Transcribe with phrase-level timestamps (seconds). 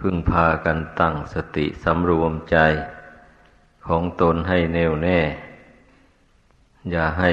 [0.00, 2.56] พึ่งพากันตั้งสติสำรวมใจ
[3.86, 5.20] ของตนให้แน่วแน่
[6.90, 7.30] อย่าให้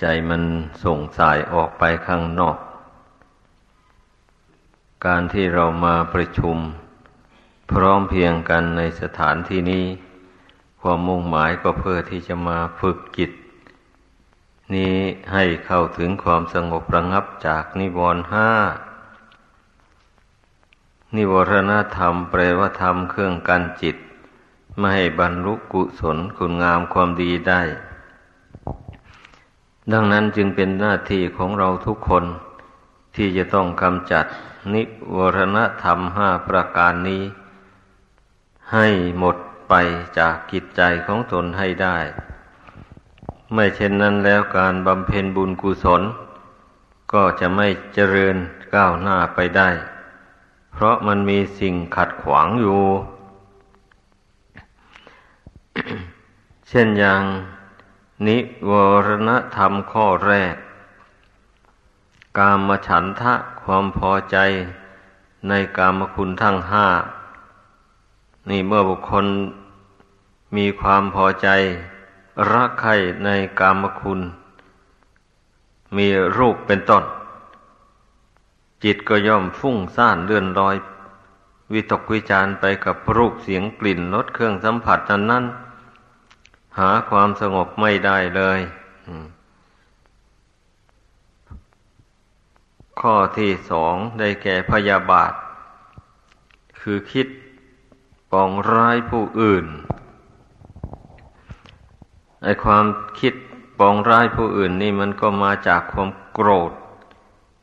[0.00, 0.42] ใจมัน
[0.84, 2.56] ส่งสายออกไปข้างนอก
[5.06, 6.56] การที่เรามาประชุม
[7.72, 9.86] พร้อมเพียงกันในสถานที่นี้
[10.80, 13.30] ความมุ่งหมายก็เพื่อที่จะมาฝึกจิต
[14.74, 14.96] นี้
[15.32, 18.48] ให้เข้าถึงความสงบระงับจากนิวรณ์ห้า
[21.14, 23.96] นิวรณธรรมแปลว่าธรรมเครื่องกันจิต
[24.78, 27.62] ไม่ให้บรรลุกุศลคุณงามความดีได้
[29.92, 32.24] ดังนั้นจึงเป็นหน้าที่ของเราทุกคน
[33.14, 34.24] ที่จะต้องกำจัด
[34.74, 34.82] นิ
[35.16, 37.22] วรณธรรมห้าประการนี้
[38.72, 39.36] ให้หมด
[39.68, 39.74] ไป
[40.18, 41.98] จากกิจใจของตนให้ได้
[43.54, 46.02] ไม่เช่นนั้นแล้วการบำเพ็ญบุญกุศล
[47.12, 48.36] ก็จะไม่เจริญ
[48.74, 49.70] ก้าวหน้าไปได้
[50.76, 52.82] เพราะมันมีสิ่งขัดขวางอยู่
[56.68, 57.22] เช่นอย่าง
[58.26, 58.38] นิ
[58.70, 58.72] ว
[59.06, 60.54] รณธรรมข้อแรก
[62.38, 64.36] กามฉันทะความพอใจ
[65.48, 66.86] ในกามคุณทั้งห้า
[68.48, 69.26] นี่เมื่อบุคคล
[70.56, 71.48] มีความพอใจ
[72.52, 72.90] รักใคร
[73.24, 73.28] ใน
[73.60, 74.20] กามคุณ
[75.96, 77.04] มีรูปเป็นต้น
[78.84, 80.76] จิตก็ย่อมฟุ้งซ่านเลื่อนลอย
[81.72, 85.44] วิตกวิจารไปกับรูปเสียงกลิ่นรสเครื่องสัมผัสนั้นนั้น
[86.78, 88.60] หาความสงบไม่ได้เลย
[93.00, 95.32] ข้อที่สองได้แก่พยาบาท
[96.80, 97.26] คือคิด
[98.32, 99.66] ปองร้ายผู้อื่น
[102.42, 102.84] ไอความ
[103.20, 103.34] คิด
[103.78, 106.72] ปองร้ายผู้อื่นนี่มันก็มาจากความโกรธ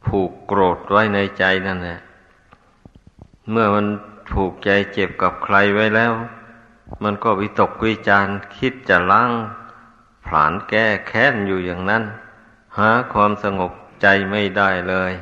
[0.06, 2.00] ผูกโกรธไว้ในใจนั่นแหละ
[3.50, 3.86] เมื่อมัน
[4.32, 6.14] ผูกใจเจ็บกับใครไว้แล้ว
[7.04, 9.32] มันก็วิตกวิจารคิดจะล้าง
[10.26, 12.04] ผลานแก้แค้นอยู่อย่างนั้น
[12.78, 15.14] หาความสงบใจไม่ได้เลย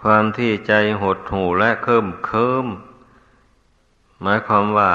[0.00, 0.72] ความที่ใจ
[1.02, 2.66] หดหู่และเคิมเคิม
[4.20, 4.90] หมายความว่า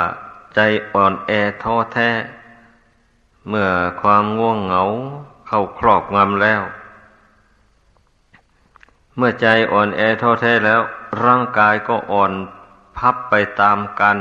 [0.56, 0.60] ใจ
[0.94, 1.32] อ่อนแอ
[1.64, 2.10] ท้อแท้
[3.48, 3.70] เมื่อ
[4.02, 4.84] ความง่วงเหงา
[5.48, 6.62] เข้าครอบงำแล้ว
[9.18, 10.82] เมื่อใจอ่อนแอท้อแท้แล้ว
[11.24, 12.32] ร่างกายก็อ่อน
[12.98, 14.18] พับไปตามกัน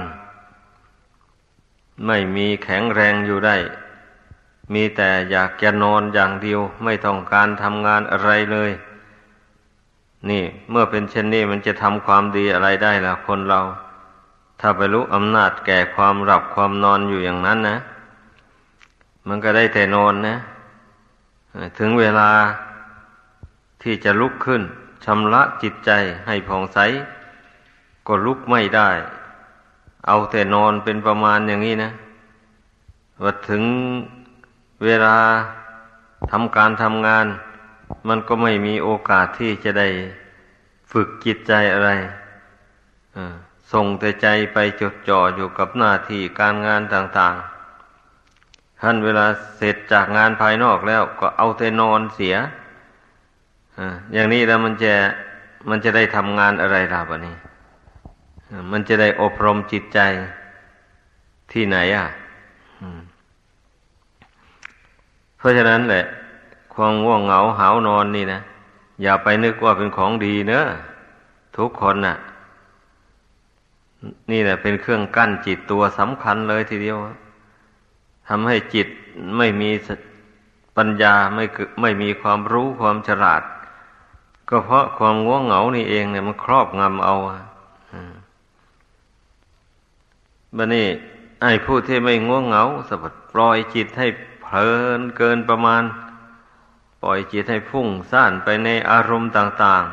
[2.07, 3.57] ไม่มีแข็งแรงอยู่ได้
[4.73, 8.71] มีแต่อยากจะนอนอย่างเดียว ไม่ต้องการทำงานอะไรเลย
[10.31, 13.61] นี่เมื่อเป็นเช่นนี้มันจะทำความดีอะไรได้ล่ะคนเรา
[14.61, 17.79] ถ้าไปรู้อำนาจแก่ความหลับความนอนอยู่อย่างนั้นนะ
[19.29, 20.37] มันก็ได้แต่นอนนะ
[21.79, 22.31] ถึงเวลา
[23.83, 24.63] ที่จะลุกขึ้น
[25.07, 25.91] ชำระจิตใจ
[26.27, 26.79] ให้ผ่องใส
[28.07, 28.91] ก็ลุกไม่ได้
[30.07, 31.91] เอาแต่นอนเป็นประมาณอย่างนี้นะ
[33.23, 33.63] ว่าถึง
[34.85, 35.17] เวลา
[36.31, 37.27] ทำการทำงาน
[38.09, 39.89] มันก็ไม่มีโอกาสที่จะได้
[40.93, 41.91] ฝึกจิตใจอะไร
[43.73, 52.35] ส่งแต่ใจไปจดจ่ออยู่กับหน้าที่การงานต่างๆท่านเวลาเสร็จจากงานภายนอกแล้วก็เอาแต่นอนเสีย
[54.13, 54.93] อย่างนี้แล้วมันจะ
[55.69, 57.35] มันจะได้ทำงานอะไรล่ะบะนี้
[58.73, 59.99] มันจะได้อบรมจิตใจ
[61.53, 62.07] ที่ไหนอะ
[65.39, 66.05] เพราะฉะนั้นแหละ
[66.75, 68.41] ความง่วงเหงาหานอนนี่นะ
[69.03, 70.67] อย่าไปนึกว่าเป็นของดีเนอะ
[71.57, 72.17] ทุกคนน่ะ
[74.31, 76.99] นี่แหละเป็นเครื่องกั้นจิตตัวสำคัญเลยทีเดียว
[78.29, 78.89] ทำให้จิต
[79.37, 79.71] ไม่มี
[80.77, 81.45] ปัญญาไม่
[81.81, 83.43] ไม่มีความรู้ความฉลาด
[84.49, 87.15] ก็เพราะความง่วงเหงานี่เองเนี่ยมันครอบงำเอา
[90.57, 90.87] บันนี้
[91.43, 94.07] ไอ้ผู้ที่ไม่ง่วงเหงาสบัดปล่อยจิตให้
[94.43, 95.83] เพลินเกินประมาณ
[97.03, 99.85] ปล่อยจิตให้พุ่งซ่านไปในอารมณ์ต่าง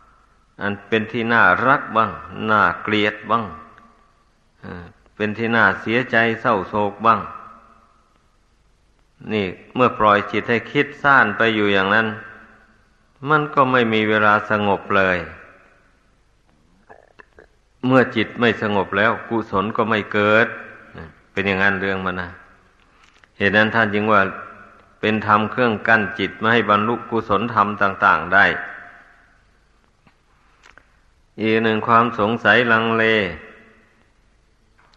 [0.00, 2.10] ๆ อันเป็นที่น่ารักบ้าง
[2.50, 3.44] น่าเกลียดบ้าง
[5.16, 7.20] เป็นที่น่าเสียใจเศร้าโศกบ้าง
[9.32, 12.06] นี่เมื่อปล่อยจิตให้คิดซ่านไปอยู่อย่างนั้น
[13.30, 15.18] มันก็ไม่มีเวลาสงบเลย
[17.86, 20.46] เมื่อจิตไม่สงบแล้ว กุศลก็ไม่เกิด
[21.32, 22.30] เป็นอย่างนั้นเรื่องมันนะ
[23.38, 24.20] เหตุนั้นท่านจึงว่า
[25.00, 28.46] เป็นธรรมเครื่องกั้นจิตไม่ให้บรรลุกุศลธรรมต่าง ๆ ได้
[31.40, 33.04] อีกหนึ่งความสงสัยลังเล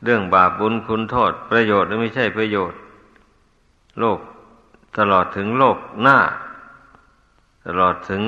[0.03, 2.77] เรื่องบาปบุญคุณโทษ ประโยชน์หรือไม่ใช่ประโยชน์
[3.99, 4.19] โลก
[4.97, 6.17] ตลอดถึงโลกหน้า
[7.65, 8.23] ตลอดถึง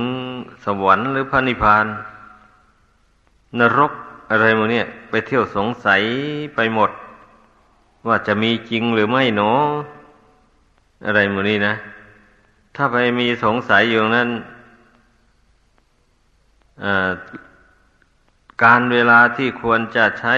[0.65, 1.85] สวรรค์หรือพระนิพพาน
[3.59, 3.91] นรก
[4.31, 6.01] อะไรโมเนี่ย ไปเที่ยวสงสัย
[6.55, 6.91] ไปหมด
[8.07, 9.51] ว่าจะมีจริงหรือไม่หนอ
[11.05, 11.73] อะไรโมนี้นะ
[12.75, 14.29] ถ้าไปมีสงสัยอยู่นั้น
[18.63, 20.33] การเวลาที่ควรจะใช้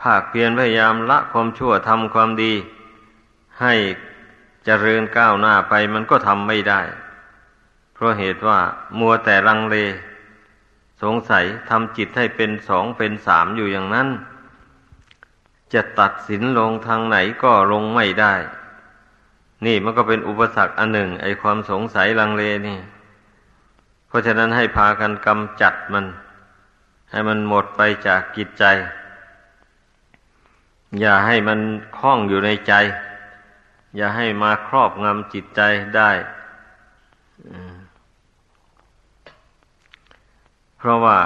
[0.00, 2.52] ภาคเพียรพยายามละความชั่วทำความดี
[3.60, 3.74] ให้
[4.64, 6.80] เจริญก้าวหน้าไปมันก็ทำไม่ได้
[8.02, 8.58] ราะเหตุว่า
[8.98, 9.76] มัวแต่ลังเล
[11.02, 14.08] สงสัยทำจิตให้เป็นสองเป็นสามอยู่อย่างนั้น
[15.72, 18.34] จะตัดสินลงทางไหนก็ลงไม่ได้
[19.66, 22.78] นี่มันก็เป็นอุปสรรคอันหนึ่ง ไอความสงสัยลังเลนี่
[24.08, 26.06] เพราะฉะนั้นให้พากันกำจัดมัน
[27.10, 28.64] ให้มันหมดไปจากกิจใจ
[31.00, 31.60] อย่าให้มัน
[31.98, 32.74] คล้องอยู่ในใจ
[33.96, 35.60] อย่าให้มาครอบงำจิตใจ
[35.96, 36.10] ได้
[40.80, 41.18] เพราะว่า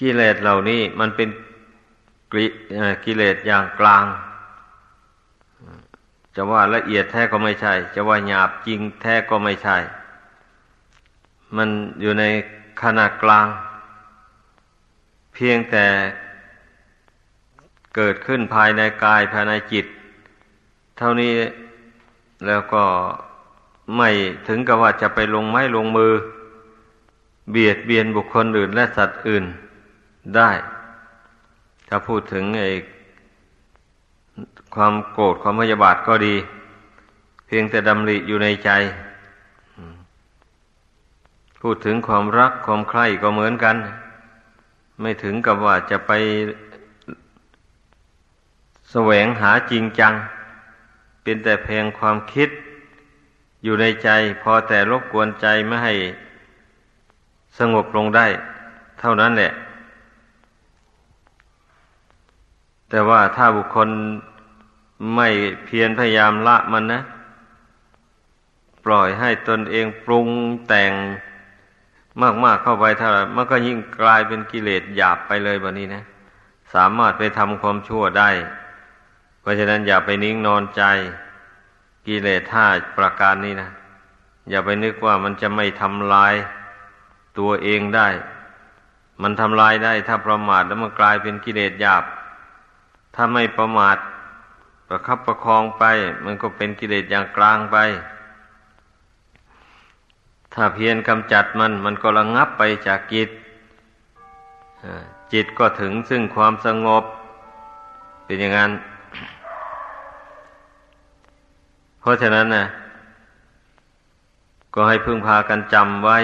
[0.00, 1.28] กิเลสเหล่านี้มันเป็น
[3.04, 4.04] กิเลสอย่างกลาง
[6.36, 9.76] จะว่าละเอียดแท้ก็ไม่ใช่ จะว่าหยาบจริงแท้ก็ไม่ใช่
[11.56, 11.68] มัน
[12.00, 12.24] อยู่ใน
[12.82, 13.46] ขนาดกลาง
[15.34, 15.86] เพียงแต่
[17.96, 19.86] เกิดขึ้นภายในกายภายในจิต
[20.98, 21.32] เท่านี้
[22.46, 22.84] แล้วก็
[23.96, 24.10] ไม่
[24.48, 26.12] ถึงกับว่าจะไปลงไม้ลงมือ
[27.50, 29.44] เบียดเบียนบุคคลอื่นและสัตว์อื่น
[30.36, 30.50] ได้
[31.88, 32.70] ถ้าพูดถึงไอ้
[34.74, 36.34] ความโกรธความพยาบาทก็ดี
[37.46, 38.70] เพียงแต่ดำริอยู่ในใจ
[41.60, 43.76] พูดถึงความรักความใคร่ก็เหมือนกัน
[45.00, 46.12] ไม่ถึงกับว่าจะไป
[48.90, 50.12] แสวงหาจริงจัง
[51.22, 52.48] เป็นแต่เพียงความคิด
[53.64, 54.08] อยู่ในใจ
[54.42, 55.94] พอแต่รบกวนใจไม่ให้
[57.58, 58.26] สงบลงได้
[59.00, 59.52] เท่านั้นแหละ
[62.88, 63.88] แต่ว่าถ้าบุคคล
[65.14, 65.28] ไม่
[65.64, 67.00] เพียรพยายามละมันนะ
[68.84, 70.28] ปล่อยให้ตนเองปรุง
[70.68, 70.92] แต่ง
[72.44, 76.02] มากๆเข้าไปเท่าไหร่มันก็ยิ่งกลายเป็นกิเลสหยาบไปเลยแบบนี้นะ
[76.74, 78.30] สามารถไปทำความชั่วได้
[79.40, 80.82] เพราะฉะนั้นอย่าไปนิ่งนอนใจ
[82.06, 82.66] กิเลสท่า
[82.98, 83.70] ประการนี้นะ
[84.50, 86.34] อย่าไปนึกว่ามันจะไม่ทำลาย
[87.38, 88.08] ตัวเองได้
[89.22, 92.04] มันทำลายได้ถ้าประมาทแล้วมันกลายเป็นกิเลสหยาบ
[93.14, 93.96] ถ้าไม่ประมาท
[94.88, 95.84] ประคับประคองไป
[96.24, 97.76] มันก็เป็นกิเลสอย่างกลางไป
[100.54, 103.30] ถ้าเพียรกำจัดมัน มันก็ระงงับไปจากกิจ
[105.32, 107.04] จิตก็ถึงซึ่งความสงบ
[108.24, 108.72] เป็นอย่างนั้น
[112.00, 112.64] เพราะฉะนั้นนะ
[114.74, 116.18] ก็ให้พึ่งพากันจำไว้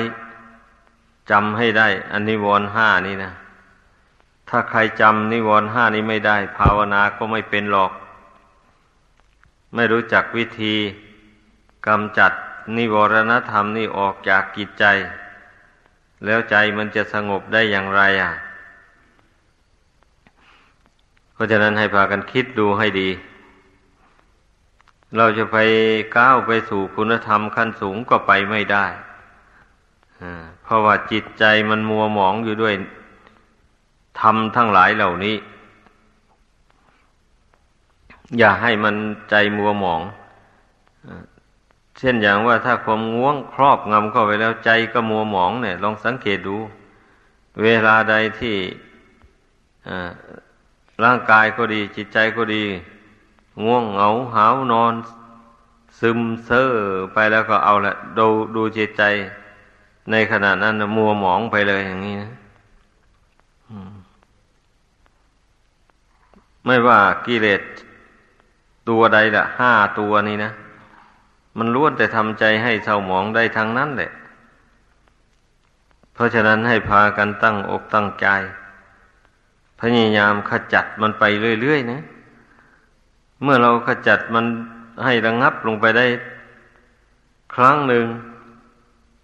[1.30, 3.32] จำให้ได้อันนิวรณ์ห้านี่นะ
[4.48, 7.92] ถ้าใครจำนิวรณ์ห้านี้ไม่ได้ ภาวนาก็ไม่เป็นหรอก
[9.74, 10.74] ไม่รู้จักวิธี
[11.86, 12.32] กำจัด
[12.76, 14.84] นิวรณธรรมนี่ออกจากกิจใจ
[16.24, 18.32] แล้วใจมันจะสงบได้อย่างไรอะ
[21.32, 23.08] เพราะฉะนั้นให้พากันคิดดูให้ดี
[25.16, 25.56] เราจะไป
[26.16, 28.86] ก้าวไปสู่คุณธรรมขั้นสูงก็ไปไม่ได้
[30.68, 32.74] เพราะว่าจิตใจมันมัวหมองอยู่ด้วย
[34.20, 35.36] ธรรมทั้งหลายเหล่านี้
[38.38, 38.94] อย่าให้มัน
[39.30, 40.00] ใจมัวหมอง
[41.98, 46.56] เช่นอย่างว่าถ้าความง่วงครอบงำเข้าไปแล้วใจก็มัวหมองเนี่ย ลองสังเกตดู
[47.62, 48.56] เวลาใดที่
[51.04, 52.64] ร่างกายก็ดี จิตใจก็ดี
[53.64, 54.94] ง่วงเหงาหาวนอน
[56.00, 56.70] ซึมเซ่อ
[57.12, 59.04] ไปแล้วก็เอาละดูดูจิตใจ
[60.10, 62.30] ในขณะนั้นมัวหมองไปเลยอย่างนี้นะ
[66.64, 67.62] ไม่ว่ากิเลส
[68.88, 70.52] ตัวใดละห้าตัวนี้นะ
[71.58, 74.10] มันล้วนแต่ทำใจให้เศร้าหมองได้ทั้งนั้นแหละ
[76.14, 78.26] เพราะฉะนั้นให้พากันตั้งอกตั้งใจ
[79.80, 81.24] พยายามขจัดมันไป
[81.60, 82.00] เรื่อยๆนะ
[83.42, 84.44] เมื่อเราขจัดมัน
[85.04, 86.06] ให้ระงงับลงไปได้
[87.54, 88.04] ครั้งหนึ่ง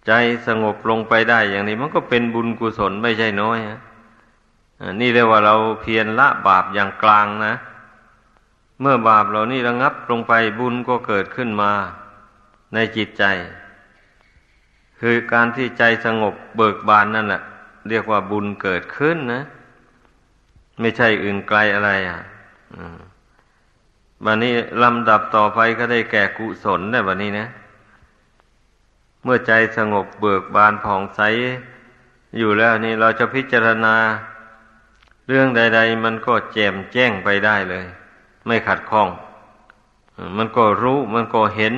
[0.07, 0.11] ใจ
[0.47, 3.79] สงบลงไปได้อย่างนี้ มันก็เป็นบุญกุศลไม่ใช่น้อยฮะ
[4.99, 7.53] นี่เรียกว่าเราเพียรละบาปอย่างกลางนะ
[8.81, 11.71] เมื่อบาปเหล่านี้ระงับลงไปบุญก็เกิดขึ้นมา
[12.73, 13.23] ในจิตใจ
[14.99, 17.41] คือการที่ใจสงบเบิกบานนั่นแหละ
[17.89, 19.41] เรียกว่าบุญเกิดขึ้นนะ
[20.79, 22.19] ไม่ใช่อื่นไกลอะไรอะ
[24.25, 27.47] บันนี้ลำดับต่อไปก็ได้แก่กุศลได้บันนี้นะ
[29.25, 31.21] เมื่อใจสงบเบิกบานผ่องใส
[32.37, 33.95] อยู่แล้วนี่เราจะพิจารณา
[35.27, 37.85] เรื่องใด ๆ มันก็แจ่มแจ้งไปได้เลย
[38.45, 39.09] ไม่ขัดข้อง
[40.37, 41.73] มันก็รู้มันก็เห็น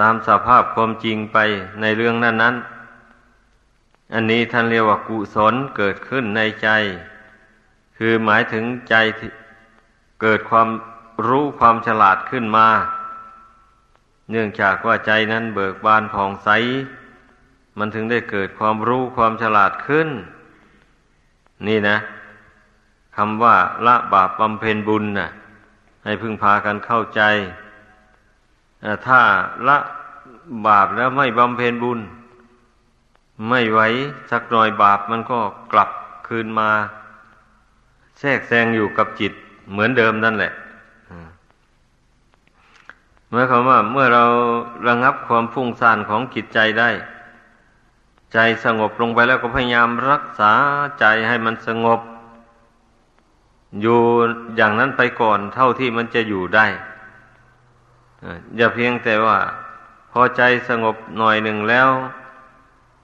[0.00, 1.38] ตามสภาพความจริงไป
[1.80, 2.54] ในเรื่องนั้น
[3.34, 6.68] ๆ อันนี้ท่านเรียกว่ากุศลเกิดขึ้นในใจ
[7.96, 8.94] คือหมายถึงใจ
[10.22, 10.68] เกิดความ
[11.26, 12.68] รู้ความฉลาดขึ้นมา
[14.30, 16.48] เนื่องจากว่าใจนั้นเบิกบานผ่องใส
[17.78, 20.08] มันถึงได้เกิดความรู้ความฉลาดขึ้น
[21.68, 21.96] นี่นะ
[23.16, 25.28] คำว่าละบาปบำเพ็ญบุญนะ่ะ
[26.04, 27.20] ให้พึงพากันเข้าใจ
[29.06, 29.20] ถ้า
[29.68, 29.78] ละ
[30.66, 32.00] บาปแล้วไม่บำเพ็ญบุญ
[33.48, 33.80] ไม่ไหว
[34.30, 35.40] สักหน่อยบาปมันก็
[35.72, 35.90] กลับ
[36.26, 36.70] คืนมา
[38.18, 39.32] แทรกแซงอยู่กับจิต
[39.70, 40.52] เหมือนเดิมนั่นแหละ
[43.34, 44.24] มายความว่าเมื่อเรา
[44.88, 46.90] ระงับความฟุ้งซ่านของจิตใจได้
[48.32, 50.52] ใจสงบลงไปแล้วก็พยายามรักษา
[51.00, 52.00] ใจให้มันสงบ
[53.80, 54.00] อยู่
[54.56, 56.66] อย่างนั้นไปก่อนเท่าที่มันจะอยู่ได้
[58.56, 59.38] อย่าเพียงแต่ว่า
[60.12, 61.88] พอใจสงบหน่อยหนึ่งแล้ว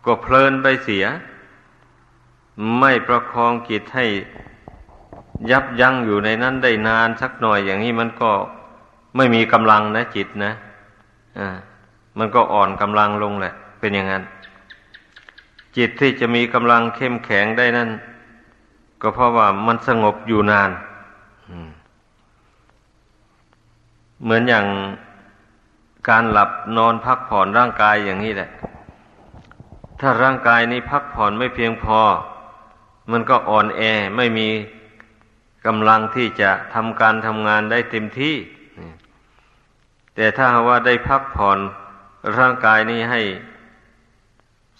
[0.06, 1.04] ก็เพลินไปเสีย
[2.78, 4.06] ไม่ประคองจิตให้
[5.50, 8.32] ยับยั้งอยู่ในนั้นได้นานสักหน่อยอย่างนี้มันก็
[9.16, 10.52] ไม่มีกำลังนะจิตนะ
[11.38, 11.48] อ่า
[12.18, 14.22] มันก็อ่อนกำลังลงแหละ เป็นอย่างนั้น
[15.76, 17.90] จิตที่จะมีกำลังเข้มแข็งได้นั่น
[19.02, 20.70] ก็เพราะว่ามันสงบอยู่นาน
[24.22, 24.66] เหมือนอย่าง
[26.08, 28.50] การหลับนอนพักผ่อนร่างกายอย่างนี้แหละ
[30.00, 32.00] ถ้าร่างกายนี้พักผ่อนไม่เพียงพอ
[33.10, 33.80] มันก็อ่อนแอ
[34.16, 34.48] ไม่มี
[35.66, 38.34] กำลังที่จะทำการทำงานได้เต็มที่
[40.20, 41.58] แต่ถ้าว่าได้พักผ่อน
[42.38, 43.20] ร่างกายนี้ให้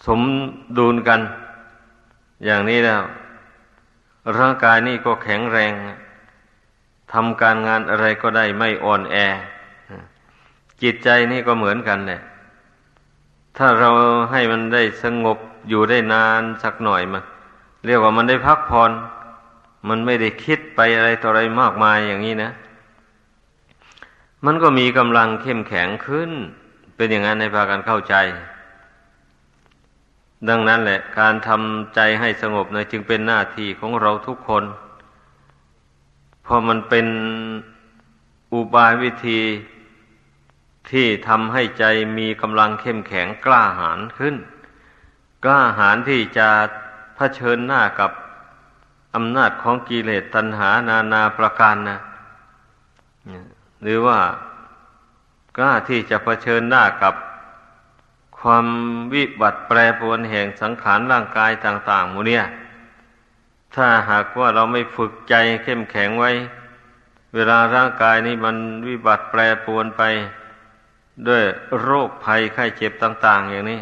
[0.05, 0.21] สม
[0.77, 1.19] ดุลกัน
[2.45, 3.01] อย่างนี้แล้ว
[4.37, 5.71] ร่างกายนี้ก็แข็งแรง
[7.13, 9.15] ทำการงานอะไรก็ได้ไม่อ่อนแอ
[10.81, 12.21] จิตใจนี่ก็เหมือนกันเนี่ย
[13.57, 13.89] ถ้าเรา
[14.31, 15.37] ให้มันได้สงบ
[15.69, 17.19] อยู่ได้นานสักหน่อยมา
[17.85, 18.91] เรียกว่ามันได้พักผ่อน
[19.89, 22.51] มันไม่ได้คิดไปอะไรต่ออะไรมากมายอย่างนี้นะ
[24.45, 26.31] มันก็มีกำลังเข้มแข็งขึ้น
[26.95, 28.15] เป็นอย่างนั้นในพากันเข้าใจ
[30.49, 34.63] ดังนั้นแหละ การทำใจให้สงบนะจึงเป็นหน้าที่ของเราทุกคน
[36.43, 37.07] เพราะมันเป็น
[38.53, 39.41] อุบายวิธี
[40.91, 41.83] ที่ทำให้ใจ
[42.17, 44.35] มีกำลังเข้มแข็งกล้าหาญขึ้น
[45.43, 46.49] กล้าหาญที่จะะ
[47.15, 48.11] เผชิญหน้ากับ
[49.15, 51.99] อำนาจของกิเลสตัณหานานาประการนะ
[53.83, 54.19] หรือว่า
[55.57, 57.13] กล้าที่จะะเผชิญหน้ากับ
[58.39, 58.65] ความ
[59.13, 62.43] วิบัติแปรปรวนแห่งสังขารร่างกายต่างๆมูเนี่ย
[63.75, 66.31] ถ้าหากว่าเราไม่ฝึกใจเข้มแข็งไว้
[67.35, 68.55] เวลาร่างกายนี้มัน
[68.87, 70.01] วิบัติแปรปรวนไป
[71.27, 71.43] ด้วย
[71.81, 73.81] โรคภัยไข้เจ็บต่าง ๆ อย่างนี้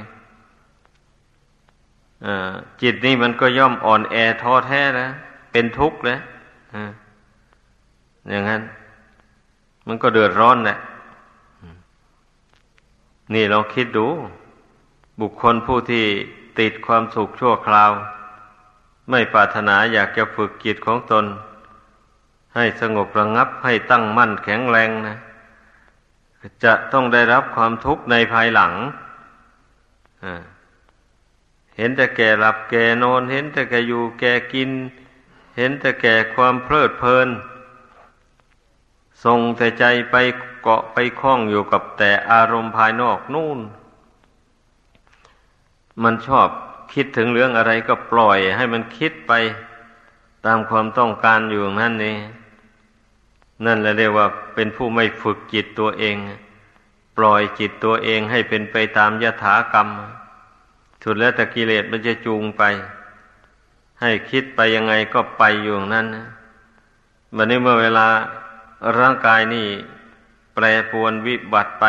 [2.81, 5.07] จิตนี่มันก็ย่อมอ่อนแอท้อแท้นะ
[5.51, 6.19] เป็นทุกข์เลย
[8.29, 8.61] อย่างนั้น
[9.87, 10.77] มันก็เดือดร้อนแหละ
[13.33, 14.07] นี่เราคิดดู
[15.19, 16.05] บุคคลผู้ที่
[16.59, 17.91] ติดความสุขชั่วคราว
[19.09, 21.25] ไม่ปรารถนาอยากจะฝึกจิตของตน
[22.55, 25.17] ให้สงบระงับให้ตั้งมั่นแข็งแรงนะ
[26.63, 28.73] จะต้องได้รับความทุกข์ในภายหลัง
[31.77, 34.69] เห็นแต่แก่หลับแก่นอน เห็นแต่แก่อยู่แก่กิน
[35.57, 37.27] เห็นแต่แก่ความเพลิดเพลิน
[39.23, 40.15] ส่งแต่ใจไป
[40.61, 43.59] เกาะไปคล้องอยู่กับแต่อารมณ์ภายนอกนู่น
[46.03, 46.47] มันชอบ
[46.93, 49.33] คิดถึงเรื่องอะไรก็ปล่อยให้มันคิดไป
[50.45, 52.17] ตามความต้องการอยู่นั่นนี่
[53.65, 56.15] นั่นแหละเรียกว่าเป็นผู้ไม่ฝึกจิตตัวเอง
[57.17, 59.87] ปล่อยจิตตัวเองให้เป็นไปตามยถากรรม
[61.03, 62.63] สุดแล้วแต่กิเลสมันจะจูงไป
[64.01, 66.27] ให้คิดไปยังไงก็ไปอยู่นั้นนะ
[67.35, 68.07] วันนี้เมื่อเวลา
[68.99, 69.67] ร่างกายนี่
[70.55, 71.85] แปรปวนวิบัติไป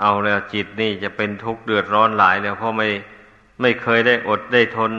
[0.00, 2.88] เอาแล้วจิตนี่จะเป็นทุกข์เดือดร้อนหลายแล้วเพราะไม่
[3.60, 4.92] ไม่เคยได้อดได้ทน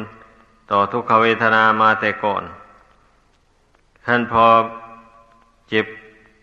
[0.71, 2.43] ต่อทุกขเวทนามาแต่ก่อน
[4.05, 4.45] ท่านพอ
[5.69, 5.85] เจ็บ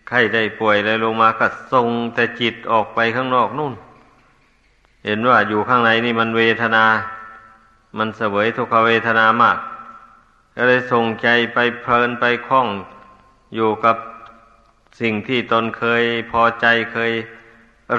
[0.07, 3.73] ไข้ได้ป่วยอะไรลงมาก็ส่งแต่จิตออกไปข้างนอกนู่น
[5.05, 6.85] เห็นว่าอยู่ข้างในนี่มันเวทนา
[7.97, 9.57] มันเสวยทุกขเวทนามาก
[10.55, 12.67] ก็เลยส่งใจไปเพลินไปคล้อง
[13.55, 13.95] อยู่กับ
[14.99, 17.11] สิ่งที่ตนเคยพอใจเคย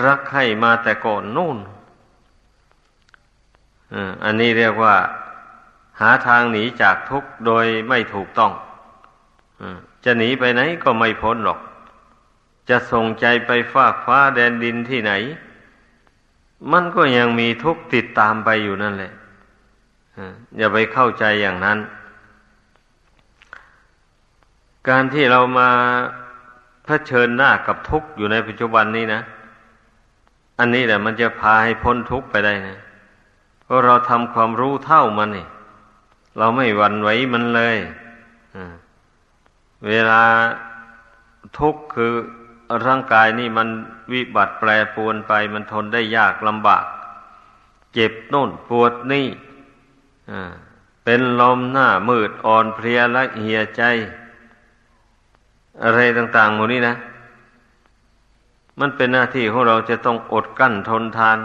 [0.05, 1.59] รักใครมาแต่ก่อนนู่น
[4.25, 4.97] อันนี้เรียกว่า
[6.01, 8.53] หาทางหนีจากทุกข์โดยไม่ถูกต้อง
[10.05, 11.61] จะหนีไปไหนก็ไม่พ้นหรอก
[12.69, 15.13] จะส่งใจไปฟากฟ้าแดนดินที่ไหน
[16.73, 19.13] มันก็ยังมีทุกข์ติดตามไปอยู่นั่นแหละ
[20.59, 21.79] อย่าไปเข้าใจอย่างนั้น
[24.89, 25.71] การที่เรามา
[26.91, 29.21] เผชิญหน้ากับทุกข์อยู่ในปัจจุบันนี้นะ
[30.59, 32.79] อันนี้แหละมันจะพาให้พ้นทุกข์ไปได้นะ
[33.65, 35.47] เพราะเราทำความรู้เท่ามันนี่
[36.39, 37.77] เราไม่หวั่นไหวมันเลย
[39.87, 40.23] เวลา
[41.59, 42.13] ทุกข์คือ
[42.87, 43.69] ร่างกายนี่มัน
[44.13, 46.85] วิบัติแปรปวนไป มันทนได้ยากลำบาก
[47.95, 49.27] เจ็บโน่นปวดนี่
[51.05, 53.83] เป็นลมหน้ามืดอ่อนเพลียและเหียใจ
[55.85, 56.95] อะไรต่างๆหมดนี้นะ
[58.81, 61.39] มันเป็นหน้าที่ของเราจะต้องอดกั้นทนทาน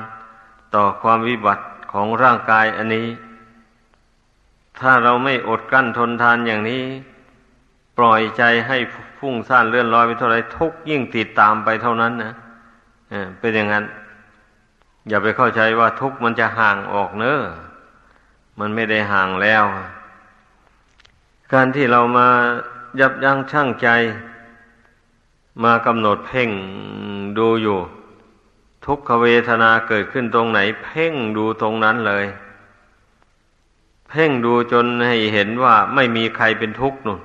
[0.75, 3.07] ต่อความวิบัติของร่างกายอันนี้
[4.79, 6.83] ถ้าเราไม่อดกั้นทนทานอย่างนี้
[7.97, 8.77] ปล่อยใจให้
[9.17, 12.33] ฟุ้งซ่านเลื่อนลอยไปเท่าไรทุกยิ่งติดตามไปเท่านั้นนะ
[13.39, 13.85] เป็นอย่างนั้น
[15.07, 17.39] อย่าไปเข้าใจว่าทุกมันจะห่างออกเนอะ
[18.59, 19.63] มันไม่ได้ห่างแล้ว
[21.53, 22.27] การที่เรามา
[22.99, 23.87] ยับยั้งชั่งใจ
[25.63, 26.49] มากำหนดเพ่ง
[27.37, 27.79] ดูอยู่
[28.85, 32.25] ทุกขเวทนาเกิดขึ้นตรงไหน เพ่งดูตรงนั้นเลย
[34.09, 37.19] เพ่งดูจนให้เห็นว่าไม่มีใครเป็นทุกข์นุ่น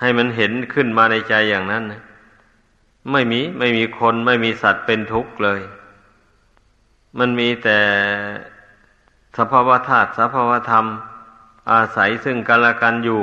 [0.00, 2.02] ให้มันเห็นขึ้นมาในใจอย่างนั้นนะ
[3.12, 5.60] ไม่มีไม่มีคนไม่มีสัตว์เป็นทุกข์เลย
[7.18, 7.78] มันมีแต่
[9.38, 10.84] สภาวธาตุสภาวธรรม
[11.72, 13.22] อาศัยซึ่งกันและกันอยู่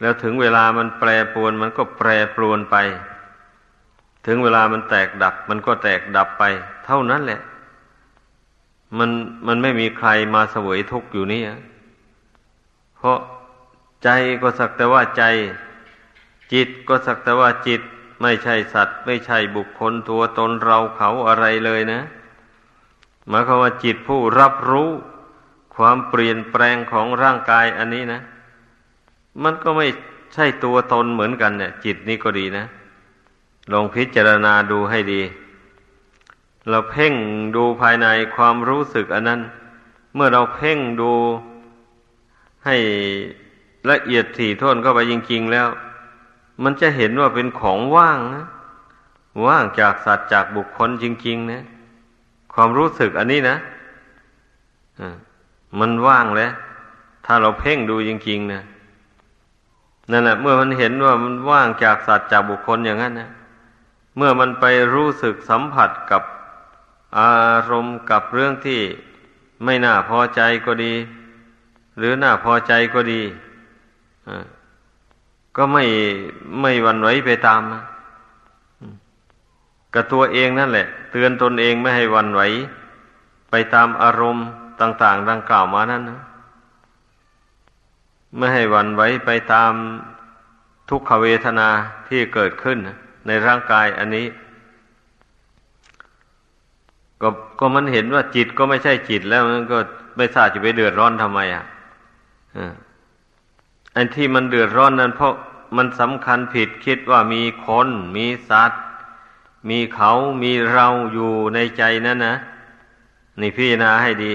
[0.00, 2.76] แล้วถึงเวลามันแปรปรวนมันก็แปรปรวนไป
[4.26, 6.44] ถึงเวลามันแตกดับ มันก็แตกดับไป
[6.86, 7.40] เท่านั้นแหละ
[8.98, 9.10] มัน
[9.46, 11.42] มันไม่มีใครมาเสวยทุกข์อยู่นี่
[12.96, 13.18] เพราะ
[14.04, 14.08] ใจ
[14.42, 15.24] ก็สักแต่ว่าใจ
[16.52, 17.80] จิตก็สักแต่ว่าจิต
[18.22, 22.00] ไม่ใช่สัตว์ ไม่ใช่บุคคลตัวตนเราเขาอะไรเลยนะ
[23.28, 24.90] หมายความว่าจิตผู้รับรู้
[25.76, 28.20] ความเปลี่ยนแปลงของร่างกายอันนี้นะ
[29.42, 29.86] มันก็ไม่
[30.34, 32.64] ใช่ตัวตนเหมือนกันเนี่ย จิตนี้ก็ดีนะ
[33.72, 35.22] ลองพิจารณาดูให้ดี
[36.70, 37.14] เราเพ่ง
[37.56, 39.40] ดูภายในความรู้สึกอันนั้น
[40.14, 41.12] เมื่อเราเพ่งดู
[42.64, 42.76] ให้
[43.90, 45.68] ละเอียดถี่ถ้วนเข้าไปจริงๆแล้ว
[46.62, 48.44] มันจะเห็นว่าเป็นของว่างนะ
[49.46, 51.62] ว่างจากสัตว์จากบุคคลจริงๆนะ
[52.54, 53.56] ความรู้สึกอันนี้นะ
[55.80, 56.52] มันว่างแล้ว
[57.26, 58.62] ถ้าเราเพ่งดูจริงๆนะ
[60.10, 63.30] นั่นแหละเมื่อมันเห็นว่ามันว่างจากสัตว์จากบุคคลอย่างนั้นนะ
[64.16, 66.22] เมื่อมันไปรู้สึกสัมผัสกับ
[67.18, 67.32] อา
[67.70, 68.80] รมณ์กับเรื่องที่
[69.64, 70.94] ไม่น่าพอใจก็ดี
[71.98, 73.22] หรือน่าพอใจก็ดี
[75.56, 75.84] ก็ไม่
[76.60, 77.82] ไม่วันไหวไปตามนะ
[79.94, 82.40] กับตัวเองนั่นแหละ เตือนตนเองไม่ให้วันไหว
[83.50, 84.46] ไปตามอารมณ์
[84.80, 86.20] ต่าง ๆ ดังกล่าวมานั้นนะ
[88.36, 89.72] ไม่ให้วันไหวไปตาม
[90.90, 91.68] ทุกขเวทนา
[92.08, 92.78] ที่เกิดขึ้น
[93.26, 94.26] ในร่างกายอันนี้
[97.22, 99.78] ก็ก็มันเห็นว่าจิตก็ไม่ใช่จิตแล้วมันก็
[100.16, 101.64] ไม่ทราบจะไปเดือดร้อนทำไมอะ
[103.96, 105.34] อันที่มันเดือดร้อนนั้นเพราะ
[105.76, 108.82] มันสำคัญผิดคิดว่ามีคน มีสัตว์
[109.70, 110.12] มีเขา
[110.42, 112.36] มีเราอยู่ในใจนั่นนะ
[113.40, 114.34] นี่พี่นาให้ดี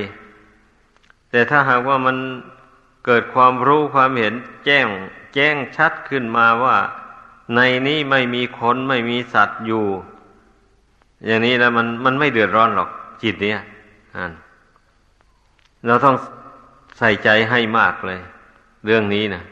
[1.29, 2.17] แต่ถ้าหากว่ามัน
[3.05, 4.33] เกิดความรู้ความเห็น
[4.65, 4.87] แจ้ง
[5.33, 6.77] แจ้งชัดขึ้นมาว่า
[7.55, 9.85] ในนี้ไม่มีคนไม่มีสัตว์อยู่
[11.25, 12.89] อย่างนี้แล้วมันมันไม่เดือดร้อนหรอก
[13.23, 13.61] จิตเนี่ย
[15.85, 16.15] เราต้อง
[16.97, 18.19] ใส่ใจให้มากเลย
[18.85, 19.43] เรื่องนี้นะ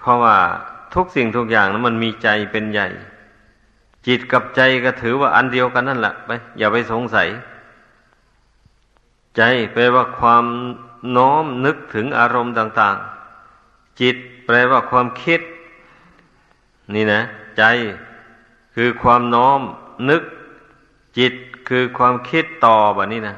[0.00, 0.36] เพราะว่า
[0.94, 2.88] ทุกสิ่งทุกอย่างนะมันมีใจเป็นใหญ่
[4.06, 7.28] จิตกับใจก็ถือว่าอันเดียวกันนั่นแหละไปอย่าไปสงสัย
[9.36, 10.44] ใจแปลว่าความ
[11.16, 12.96] น้อมนึกถึงอารมณ์ต่าง
[13.48, 15.40] ๆ จิตแปลว่าความคิด
[16.94, 17.20] นี่นะ
[17.58, 17.62] ใจ
[18.74, 19.60] คือความน้อม
[20.10, 20.22] นึก
[21.18, 21.32] จิต
[21.68, 23.36] คือความคิดต่อแบบนี้นะ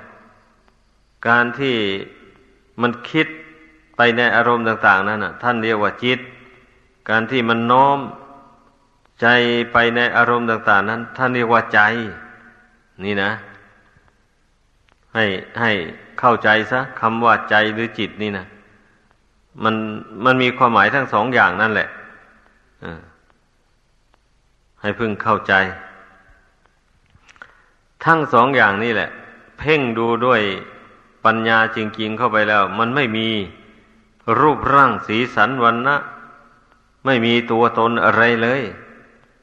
[1.28, 1.76] การที่
[2.80, 3.26] มันคิด
[3.96, 6.18] ไปในอารมณ์ต่าง ๆ นั้นนะท่านเรียกว่าจิต
[7.08, 7.98] การที่มันน้อม
[9.20, 9.26] ใจ
[9.72, 11.80] ไปในอารมณ์ต่าง ๆ นั้น ท่านเรียกว่าใจ
[13.04, 13.30] นี่นะ
[15.16, 15.26] ให้
[15.60, 15.72] ให้
[16.20, 18.46] เข้าใจซะคำว่าใจหรือจิตนี่นะ
[19.64, 19.74] มัน
[20.24, 21.88] มันมีความหมายทั้งสองอย่างนั่นแหละ
[24.80, 25.52] ให้พึ่งเข้าใจ
[28.04, 29.10] ทั้งสองอย่างนี่แหละ
[29.58, 30.40] เพ่งดูด้วย
[31.24, 33.28] ปัญญาจริงๆเข้าไปแล้ว มันไม่มี
[34.40, 35.96] รูปร่างสีสันวันนะ
[37.06, 38.62] ไม่มีตัวตนอะไรเลย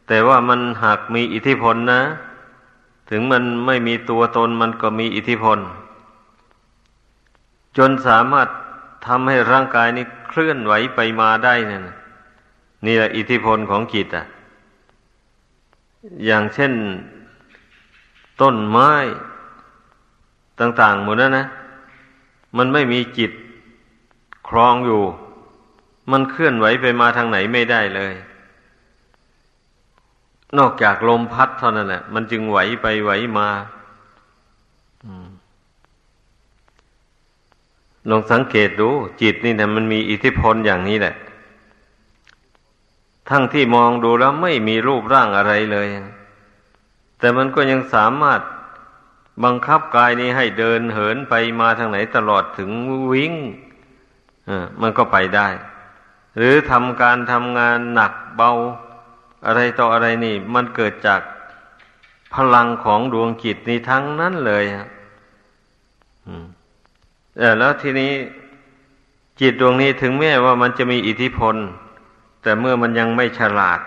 [0.07, 2.01] แต่ว่ามันหากมีอิทธิพลนะ
[3.09, 5.59] ถึงมันไม่มีตัวตนมันก็มีอิทธิพล
[7.77, 8.47] จนสามารถ
[9.05, 11.87] ทำให้ร่างกายนี้เคลื่อนไหวไปมาได้นี่น
[12.85, 14.25] นี่แหละอิทธิพลของจิตอะ
[16.25, 16.73] อย่างเช่น
[18.41, 18.91] ต้นไม้
[20.59, 21.47] ต่างๆหมดนั้นนะ
[22.57, 23.31] มันไม่มีจิต
[24.47, 25.01] ครองอยู่
[26.11, 28.13] มันเคลื่อนไหวไปมาทางไหนไม่ได้เลย
[30.57, 33.49] นอกจากลมพัดเท่านั้นแหละมันจึงไหวไปไหวมา
[38.09, 38.89] ลองสังเกตดู
[39.21, 41.15] จิตนี่นะมันมีอิทธิพลอย่างนี้แหละ
[43.29, 45.87] ทั้งที่มองดูแล้วไม่มีรูปร่างอะไรเลย
[47.19, 48.41] แต่มันก็ยังสามารถ
[49.43, 52.69] บังคับกายนี้ให้เดินเหินไปมาทางไหนตลอดถึง
[53.11, 53.33] วิ่ง
[54.81, 55.47] มันก็ไปได้
[56.37, 58.51] หรือทำการทำงานหนักเบา
[59.45, 61.21] อะไรต่ออะไรนี่ มันเกิดจาก
[62.33, 64.63] พลังของดวงจิตนี้ทั้งนั้นเลย
[67.59, 68.13] แล้วทีนี้
[69.41, 71.55] จิตดวงนี้ถึงแม้ว่ามันจะมีอิทธิพล
[72.41, 73.79] แต่เมื่อมันยังไม่ฉลาด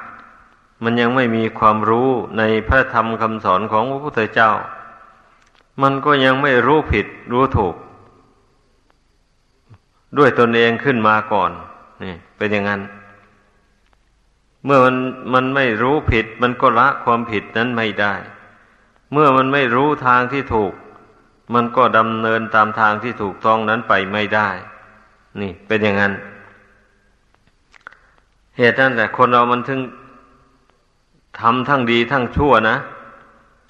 [0.84, 4.50] มันยังไม่มีความรู้ในพระธรรมคำสอนของพระพุทธเจ้า
[5.82, 7.74] มันก็ยังไม่รู้ผิดรู้ถูก
[10.18, 11.50] ด้วยตนเองขึ้นมาก่อน
[12.02, 12.80] นี่เป็นอย่างนั้น
[14.66, 14.96] เมื่อมัน
[15.34, 18.14] มันไม่รู้ผิด มันก็ละความผิดนั้นไม่ได้
[19.12, 20.72] เมื่อมันไม่รู้ทางที่ถูก
[21.54, 24.48] มันก็ดำเนินตามทางที่ถูกต้องนั้นไปไม่ได้
[25.40, 26.12] นี่เป็นอย่างนั้น
[28.58, 29.80] เหตุนั้นแหละคนเรามันถึง
[31.40, 32.76] ทำทั้งดีทั้งชั่วนะ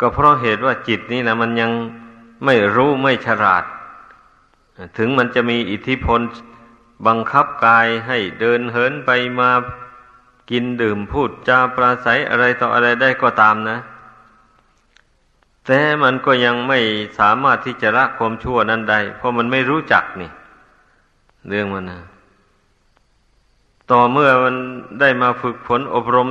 [0.00, 1.70] ก็เพราะเหตุว่าจิตนี่นะมันยัง
[2.44, 3.64] ไม่รู้ไม่ฉลาด
[4.98, 6.20] ถึงมันจะมีอิทธิพล
[7.06, 9.50] บังคับกายให้เดินเหินไปมา
[10.50, 13.78] กินดื่มพูดจาปราศัยอะไรต่ออะไรได้ก็ตามนะ
[15.66, 16.78] แต่มันก็ยังไม่
[17.18, 20.30] สามารถที่จะละความชั่วนั้นได้เพราะมันไม่รู้จักนี่
[21.48, 22.00] เรื่องมันนะ
[23.90, 24.54] ต่อเมื่อมัน
[25.00, 26.28] ได้มาฝึกฝนอบรม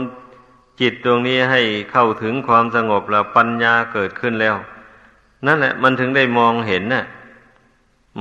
[0.80, 4.56] จิตตรงนี้ให้เข้าถึงความสงบแล้วปัญญาเกิดขึ้นแล้ว
[5.46, 7.06] นั่นแหละ มันถึงได้มองเห็นนะ่ะ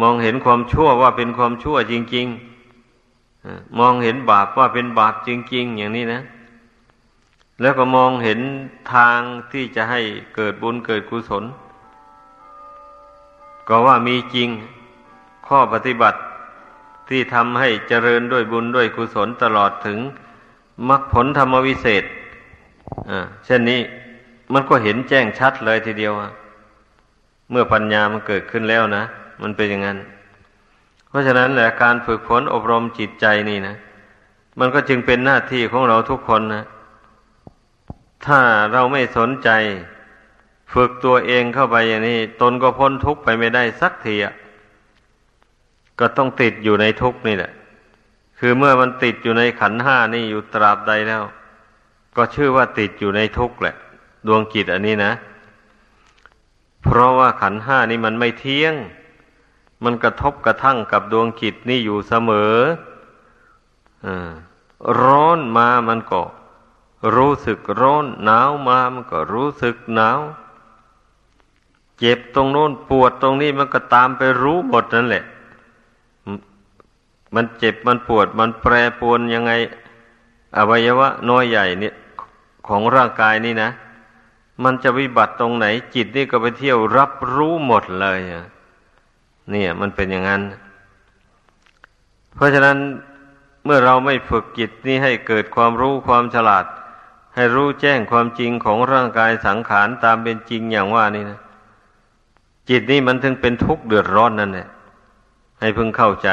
[0.01, 2.54] มองเห็นความชั่วว่าเป็นความชั่วจริง ๆ
[3.79, 6.21] มองเห็นบาปว่าเป็นบาปจริง ๆ อย่างนี้นะ
[7.61, 8.41] แล้วก็มองเห็น
[8.95, 9.19] ทาง
[9.53, 10.01] ที่จะให้
[10.37, 11.45] เกิดบุญเกิดกุศล
[13.69, 14.49] ก็ว่ามีจริง
[15.47, 16.19] ข้อปฏิบัติ
[17.09, 19.99] ที่ทำให้เจริญด้วยบุญด้วยกุศลตลอดถึง
[20.89, 22.05] มรรคผลธรรมวิเศษ
[23.45, 23.81] เช่นนี้
[24.53, 26.13] มันก็เห็นแจ้งชัดเลยทีเดียว
[27.51, 29.05] เมื่อปัญญามันเกิดขึ้นแล้วนะ
[29.43, 29.99] มันเป็นอย่างนั้น
[31.15, 33.77] ราะฉะนั้นแหละการฝึกฝนอบรมจิตใจนี่นะ
[34.59, 36.65] มันก็จึงเป็นหน้าที่ของเราทุกคนนะ
[38.27, 38.41] ถ้า
[38.73, 39.49] เราไม่สนใจ
[40.75, 44.35] ฝึกตัวเองเข้าไปอย่างนี้ ตนก็พ้นทุกข์ไปไม่ได้สักทีอะ
[46.01, 47.53] ก็ต้องติดอยู่ในทุกข์นี่แหละ
[48.39, 51.23] คือเมื่อมันติดอยู่ในขันห้านี่อยู่ตราบใดแล้ว
[52.17, 53.75] ก็ชื่อว่าติดอยู่ในทุกข์แหละ
[54.27, 55.13] ดวงจิตอันนี้นะ
[56.83, 58.75] เพราะว่าขันห้านี่มันไม่เที่ยง
[59.85, 62.55] มันกระทบกระทั่งกับดวงจิตนี่อยู่เสมอ
[64.07, 64.09] อ
[65.03, 66.21] ร้อนมามันก็
[67.17, 70.21] รู้สึกร้อน หนาวมามันก็รู้สึกหนาว
[71.99, 75.25] เจ็บตรงโน้นปวดตรงนี้มันก็ตามไปรู้หมดนั่นแหละ
[77.35, 79.53] มันเจ็บมันปวด มันแปรปวนยังไง
[80.57, 81.95] อวัยวะน้อยใหญ่เนี่ย
[82.67, 83.71] ของร่างกายนี่นะ
[84.65, 88.45] มันจะวิบัติตรงไหน จิตนี่ก็ไปเที่ยวรับรู้หมดเลยอะ
[89.51, 90.43] เนี่ย มันเป็นอย่างนั้น
[92.35, 92.79] เพราะฉะนั้น
[93.65, 96.65] เมื่อเราไม่ฝึกจิตนี้ให้เกิดความรู้ความฉลาด
[97.35, 101.39] ให้รู้แจ้งความจริงของร่างกายสังขารตามเป็นจริงอย่างว่านี่นะ
[102.69, 104.69] จิตนี้มันถึงเป็นทุกข์เดือดร้อนนั่นแหละ
[105.61, 106.29] ให้พึงเข้าใจ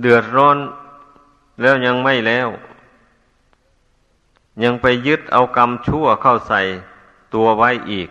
[0.00, 0.56] เดือดร้อน
[1.60, 2.48] แล้วยังไม่แล้ว
[4.64, 6.60] ยังไปยึดเอากรรมชั่วเข้าใส่
[7.34, 8.08] ตัวไว้อีก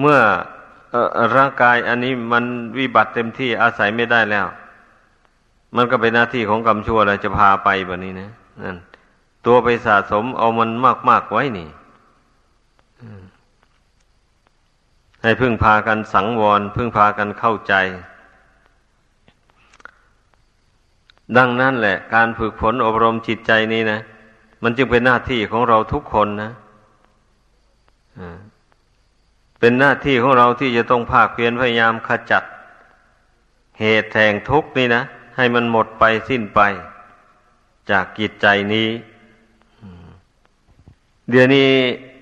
[0.00, 0.18] เมื่อ
[1.36, 2.44] ร่างกายอันนี้มัน
[2.78, 4.46] วิบัติเต็มที่อาศัยไม่ได้แล้ว
[5.76, 8.30] มันก็เป็นหน้าที่ของกรรมชั่วอะไรจะพาไปแบบนี้นะ
[8.62, 8.76] นั่น
[9.46, 10.70] ตัวไปสะสมเอามัน
[11.08, 11.68] มาก ๆ ไว้นี่
[15.22, 17.74] ให้พึ่งพากันสังวร พึ่งพากันเข้าใจ
[21.36, 24.00] ดังนั้นแหละ การฝึกฝนอบรมจิตใจนี้นะ
[24.62, 26.50] มันจึงเป็นหน้าที่ของเราทุกคนนะ
[29.66, 32.44] เป็นหน้าที่ของเราที่จะต้องภาคเพียรพยายามขจัด
[33.80, 35.02] เหตุแห่งทุกข์นี่นะ
[35.36, 36.60] ให้มันหมดไปสิ้นไป
[37.90, 38.88] จากกิจใจนี้
[41.30, 41.70] เดี๋ยวนี้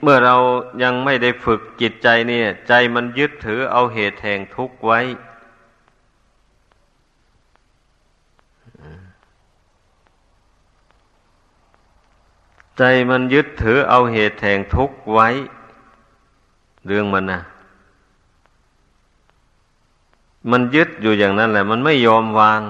[0.03, 0.37] เมื่อเรา
[0.83, 5.01] ยังไม่ได้ฝึกจิตใจเนี่ย ใจมันยึดถือเอาเหตุแห่งทุกข์ไว้
[12.79, 15.31] ใจมันยึดถือเอาเหตุแห่งทุกข์ไว้
[16.87, 17.41] เรื่องมันนะ
[20.51, 22.61] มันยึดอยู่อย่างนั้นแหละ มันไม่ยอมวาง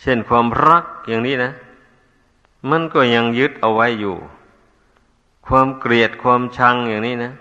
[0.00, 1.50] เช่นความรักอย่างนี้นะ
[2.70, 4.16] มันก็ยังยึดเอาไว้อยู่
[5.46, 7.32] ความเกลียดความชังอย่างนี้นะ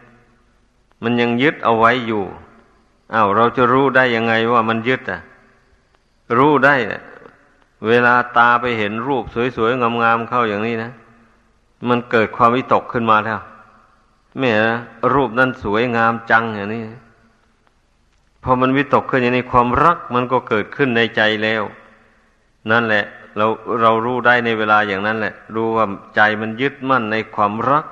[1.03, 2.23] มันยังยึดเอาไว้อยู่
[3.13, 5.19] อา้าวเราจะรู้ได้ยังไงว่ามันยึดอะ
[6.37, 6.75] รู้ได้
[7.87, 9.23] เวลาตาไปเห็นรูป
[9.55, 10.91] สวยๆงามๆเข้าอย่างนี้นะ
[11.89, 13.39] มันเกิดความวิตกขึ้นมาแล้ว
[14.39, 14.53] แม่
[15.13, 16.83] รูปนั้นสวยงามจังอย่างนี้
[18.43, 21.63] พอมันวิตกขึ้นอย่างนี้ความรักมันก็เกิดขึ้นในใจแล้ว
[22.71, 23.05] นั่นแหละ
[23.37, 23.45] เรา
[23.81, 27.85] เรารู้ได้ในเวลาอย่างนั้นแหละ รู้ว่าใจมันยึดมั่นในความรัก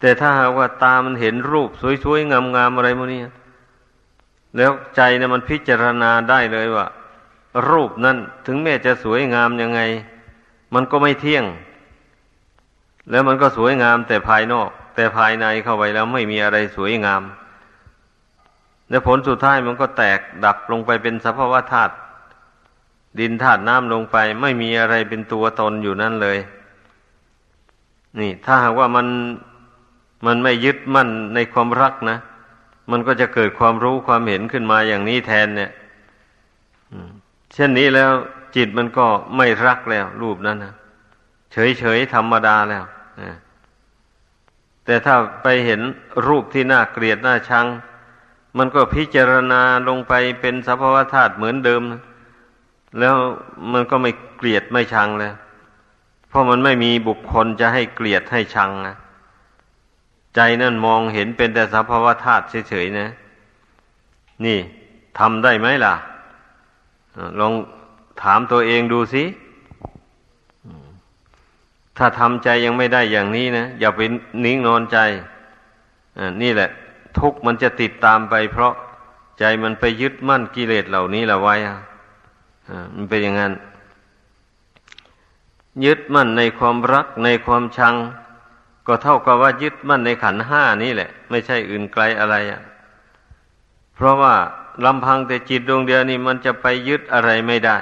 [0.00, 1.70] แต่ถ้าหากว่าตามันเห็นรูป
[2.04, 3.20] สวยๆงามๆอะไรพวกนี้
[4.56, 6.86] แล้วใจเนี่ยมันพิจารณาได้เลยว่า
[7.70, 9.80] รูปนั้นถึงแม้จะสวยงามยังไง
[10.74, 11.44] มันก็ไม่เที่ยง
[13.10, 17.22] แล้วมันก็สวยงามแต่ภายนอก แต่ภายในเข้าไปแล้วไม่มีอะไรสวยงาม
[18.90, 21.94] และผลสุดท้ายมันก็แตกดับลงไปเป็นสภาวะธาตุ
[23.20, 26.38] ดินธาตุน้ำลงไป ไม่มีอะไรเป็นตัวตนอยู่นั่นเลย
[28.20, 29.06] นี่ ถ้าหากว่ามัน
[30.26, 32.18] มันไม่ยึดมั่นในความรักนะ
[32.90, 35.70] มันก็จะเกิดความรู้ความเห็นขึ้นมาอย่างนี้แทนเนี่ย
[37.54, 38.10] เช่นนี้แล้ว
[38.56, 40.74] จิตมันก็ไม่รักแล้วรูปนั้นนะ
[41.56, 42.84] เฉยเฉยธรรมดาแล้ว
[44.84, 45.80] แต่ถ้าไปเห็น
[46.26, 47.66] รูปที่น่าเกลียดน่าชัง
[48.58, 51.82] มันก็พิจารณาลงไปเป็นสภาวธาตุเหมือนเดิม
[53.00, 53.16] แล้ว
[53.72, 55.34] มันก็ไม่เกลียดไม่ชังแล้ว
[56.28, 58.96] เพราะมันไม่มีบุคคลจะให้เกลียดให้ชังนะ
[60.34, 63.08] ใจนั่นมองเห็นเป็นแต่สภาวธาตุเฉยๆนะ
[64.44, 64.58] นี่
[65.18, 65.94] ทำได้ไหมล่ะ
[67.40, 67.52] ลอง
[68.22, 69.24] ถามตัวเองดูสิ
[71.98, 74.00] ถ้าทำใจยังไม่ได้อย่างนี้นะอย่าไป
[74.44, 74.98] นิ่งนอนใจ
[76.42, 76.70] นี่แหละ
[77.18, 78.74] ทุกมันจะติดตามไป เพราะ
[79.38, 81.54] ใจมันไปยึดมั่นกิเลสเหล่านี้ละไว้
[82.94, 83.52] มันเป็นอย่างนั้น
[85.84, 87.94] ยึดมั่นในความรักในความชัง
[88.86, 92.60] ก็เท่ากับว่ายึดมั่นในขันห้านี้แหละ ไม่ใช่อื่นไกลอะไรอะ
[93.94, 94.34] เพราะว่า
[94.84, 97.78] ลำพังแต่จิตดวงเดียวนี่มันจะไปยึดอะไรไม่ได้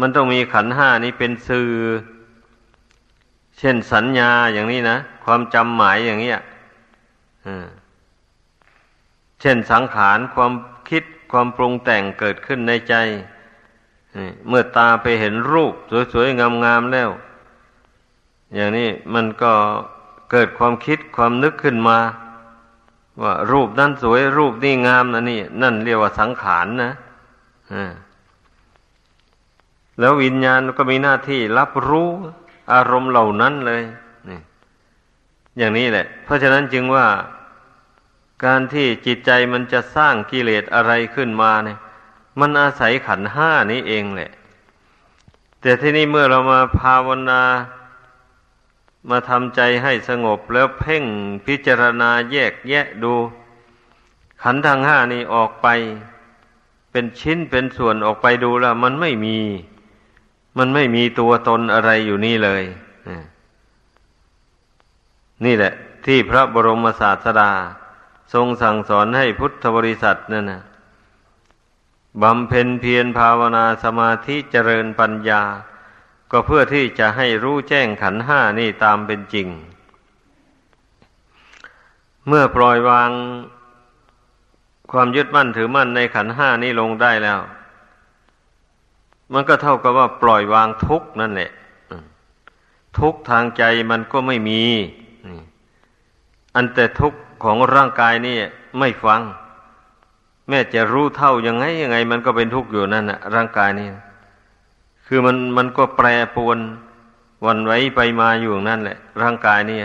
[0.00, 1.68] มันต้องมีขันห้านี้เป็นสื่อ
[3.58, 6.32] เช่นสัญญาอย่างนี้นะ ความจำหมายอย่างนี้
[9.40, 10.52] เช่นสังขารความ
[10.88, 12.94] คิดความปรุงแต่งเกิดขึ้นในใจ
[14.48, 15.74] เมื่อตาไปเห็นรูป
[16.12, 17.10] สวยๆ งามๆแล้ว
[18.54, 19.52] อย่างนี้มันก็
[20.30, 21.98] เกิดความคิดความนึกขึ้นมา
[23.22, 26.92] ว่ารูปนั้นสวยรูปนี่งามนะนี่ นั่นเรียกว่าสังขารนนะ
[29.98, 32.10] แล้ววิญญาณก็มีหน้าที่รับรู้
[32.72, 33.82] อารมณ์เหล่านั้นเลย
[34.28, 34.40] นี่
[35.58, 37.06] อย่างนี้แหละ เพราะฉะนั้นจึงว่า
[38.44, 41.78] การที่จิตใจมันจะสร้างกิเลสอะไรขึ้นมาเนี่ย
[42.40, 44.30] มันอาศัยขันห้านี้เองแหละ
[45.60, 47.42] แต่ที่นี่เมื่อเรามาภาวนา
[49.10, 51.04] มาทำใจให้สงบแล้วเพ่ง
[51.46, 53.14] พิจารณาแยกแยะดู
[54.42, 55.68] ขันทางห้านี้ออกไป
[56.90, 59.38] เป็นชิ้นเป็นส่วนออกไปดูแล้วมันไม่มี
[60.58, 62.62] มันไม่มีตัวตนอะไรอยู่นี่เลย
[65.44, 65.72] นี่แหละ
[66.06, 67.50] ที่พระบรมศาสดา
[68.34, 70.62] ทรงสั่งสอนให้พุทธบริษัทนั่นนะ
[72.22, 75.42] บำเพ็ญเพียรภาวนาสมาธิเจริญปัญญา
[76.30, 79.48] ก็เพื่อที่จะให้รู้แจ้งขันห้านี่ตามเป็นจริง
[82.28, 83.10] เมื่อปล่อยวาง
[84.92, 87.40] ความยึดมั่นถือมั่นในขันห้านี้ลงได้แล้ว
[89.32, 91.50] มันก็เท่ากับว่าปล่อยวางทุกนั่นแหละ
[92.98, 94.62] ทุกทางใจมันก็ไม่มี
[96.54, 98.36] อันแต่ทุกของร่างกายนี่
[98.78, 99.20] ไม่ฟัง
[100.48, 103.88] แม้จะรู้เท่ายังไงยังไง มันก็เป็นทุกข์อยู่นั่นนะร่างกายนี่
[105.06, 106.06] คือมันมันก็แปร
[106.36, 106.58] ปวน
[107.46, 109.78] วันไว้ไปมาอยู่นั่นแหละ ร่างกายนี่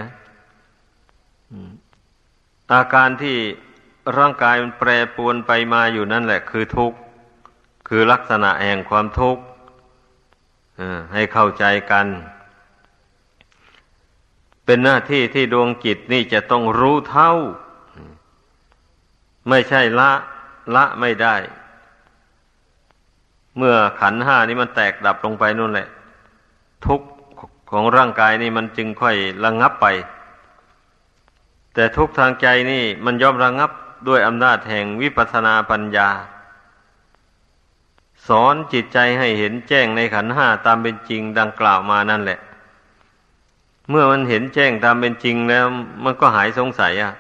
[2.72, 3.38] อาการที่
[4.18, 6.98] ร่างกายมันแปรปวนไปมาอยู่นั่นแหละ คือทุกข์
[7.92, 9.44] คือลักษณะแห่งความทุกข์
[11.14, 12.08] ให้เข้าใจกัน
[14.66, 17.32] เป็นหน้าที่ที่ดวงจิตนี่จะต้องรู้เท่า
[19.50, 20.12] ไม่ใช่ละ
[20.76, 21.36] ละไม่ได้
[23.58, 25.88] เมื่อขันห้านี้มันแตกดับลงไปนู่นแหละ
[26.86, 27.02] ทุก
[27.72, 29.88] ของร่างกายนี่มันจึงค่อยระงงับไป
[31.74, 33.72] แต่ทุกทางใจนี่มันย่อมระงงับ
[34.08, 36.10] ด้วยอำนาจแห่งวิปัสสนาปัญญา
[38.28, 42.40] สอนจิตใจให้เห็นแจ้งในขันห้าตามเป็นจริงดังกล่าวมานั่นแหละ
[43.90, 45.66] เมื่อมันเห็นแจ้งตามเป็นจริงแล้ว
[46.04, 47.14] มันก็หายสงสัยอะ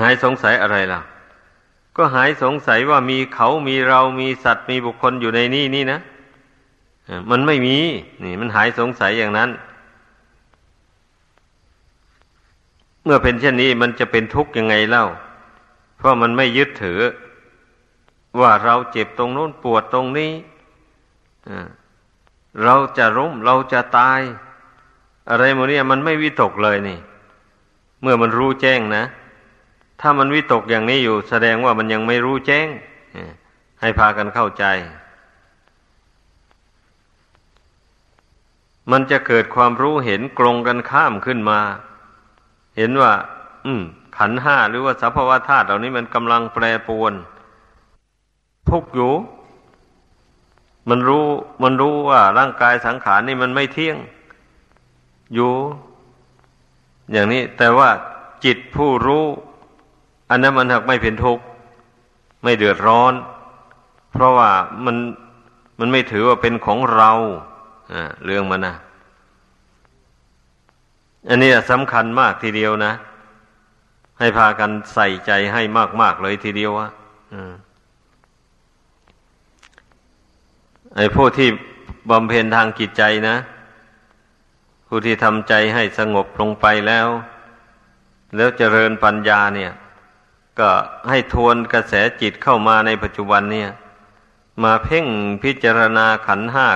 [0.00, 1.00] หายสงสัยอะไรล่ะ
[1.96, 6.00] ก็หายสงสัยว่ามีเขามีเรามีสัตว์มีบุคคลอยู่ในนี่นี่นะ
[7.30, 7.78] มันไม่มี
[8.24, 9.50] นี่ มันหายสงสัยอย่างนั้น
[13.04, 15.06] เมื่อเป็นเช่นนี้มันจะเป็นทุกข์ยังไงเล่า
[15.96, 17.00] เพราะมันไม่ยึดถือ
[18.40, 20.32] ว่าเราเจ็บตรงโน้นปวดตรงนี้
[22.62, 24.20] เราจะร่มเราจะตาย
[25.30, 26.98] อะไรโมเนี่ยมันไม่วิตกเลยนี่
[28.02, 29.04] เมื่อมันรู้แจ้งนะ
[30.00, 32.68] ถ้ามันวิตกอย่างนี้อยู่ แสดงว่ามันยังไม่รู้แจ้ง
[33.80, 34.64] ให้พากันเข้าใจ
[38.90, 41.60] มันจะเกิดความรู้เห็นกลงกันข้ามขึ้นมา
[42.76, 43.12] เห็นว่า
[43.66, 43.82] อืม
[44.16, 47.12] ขันห้าหรือว่าสภาวะธาตุเหล่านี้มันกำลังแปรปรวน
[48.68, 49.12] ทุกอยู่
[50.88, 51.26] มันรู้
[51.62, 53.96] มันรู้ว่าร่างกายสังขารนี่มันไม่เที่ยง
[55.34, 55.52] อยู่
[57.12, 57.90] อย่างนี้ แต่ว่า
[58.44, 59.24] จิตผู้รู้
[60.30, 61.44] อันนั้นมันหักไม่เป็นทุกข์
[62.42, 63.14] ไม่เดือดร้อน
[64.12, 64.50] เพราะว่า
[64.84, 64.96] มัน
[65.78, 67.10] มันไม่ถือว่าเป็นของเรา
[68.24, 68.74] เรื่องมันนะ
[71.28, 72.92] อันนี้สำคัญมากทีเดียวนะ
[74.18, 75.62] ให้พากันใส่ใจให้
[76.00, 76.88] มาก ๆ เลยทีเดียววะ
[80.96, 81.48] ไอ้ผู้ที่
[82.10, 83.36] บำเพ็ญทางจิตใจนะ
[84.86, 87.08] ผู้ที่ทำใจให้สงบลงไปแล้ว
[88.36, 89.72] แล้วเจริญปัญญาเนี่ย
[90.58, 90.70] ก็
[91.08, 93.70] ให้ทวนกระแสจิตเข้ามาในปัจจุบันเนี่ย
[94.62, 95.06] มาเพ่ง
[95.42, 96.68] พิจารณาขันห้า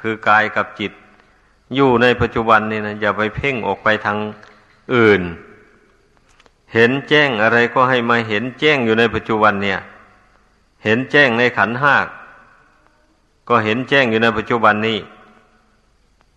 [0.00, 0.92] คือกายกับจิต
[1.74, 4.18] อยู่ในปัจจุบันนี่นะอย่าไปเพ่งออกไปทาง
[4.94, 5.22] อื่น
[6.74, 9.80] เห็นแจ้งอะไรก็ให้มาเห็นแจ้งอยู่ในปัจจุบันเนี่ย
[10.84, 12.06] เห็นแจ้งในขันห้าก
[13.48, 14.98] ก็เห็นแจ้งอยู่ในปัจจุบันนี้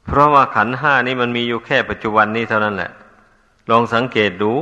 [0.05, 2.91] เพราะว่าขันห้านี้มันมีอยู่แค่ปัจจุบันนี้เท่านั้นแหละ
[3.69, 4.53] ลองสังเกตดู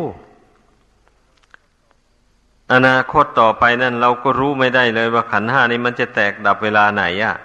[2.73, 7.35] อนาคตต่อไปนั่น เราก็รู้ไม่ได้เลยว่าขันห้านี้มันจะแตกดับเวลาไหนอะ่ะ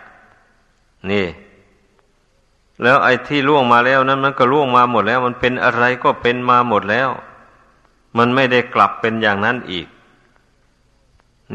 [1.11, 1.27] นี่
[2.83, 7.09] แล้วไอ้ที่ล่วงมาแล้วนั้น มันก็ล่วงมาหมดแล้ว มันเป็นอะไรก็เป็นมาหมดแล้ว
[8.19, 9.87] มันไม่ได้กลับเป็นอย่างนั้นอีก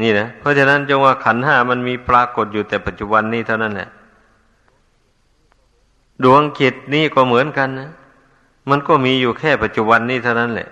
[0.00, 3.88] นี่นะเพราะฉะนั้นจงว่าขันห้ามันมีปรากฏอยู่แต่ปัจจุบันนี้เท่านั้นแหละ
[6.24, 7.90] ดวงจิตนี่ก็เหมือนกันนะ
[8.70, 10.68] มันก็มีอยู่แค่ปัจจุบันนี้เท่านั้นแหละ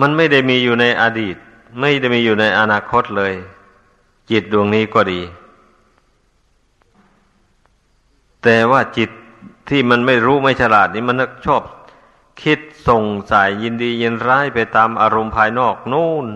[0.00, 1.36] มันไม่ได้มีอยู่ในอดีต
[1.80, 3.32] ไม่ได้มีอยู่ในอนาคตเลย
[4.30, 5.20] จิตดวงนี้ก็ดี
[8.42, 9.10] แต่ว่าจิต
[9.68, 11.16] ที่มันไม่รู้ไม่ฉลาดนี่มัน
[11.46, 11.62] ชอบ
[12.42, 16.26] คิดส่งสายยินดียินร้ายไปตามอารมณ์ภายนอกนู่น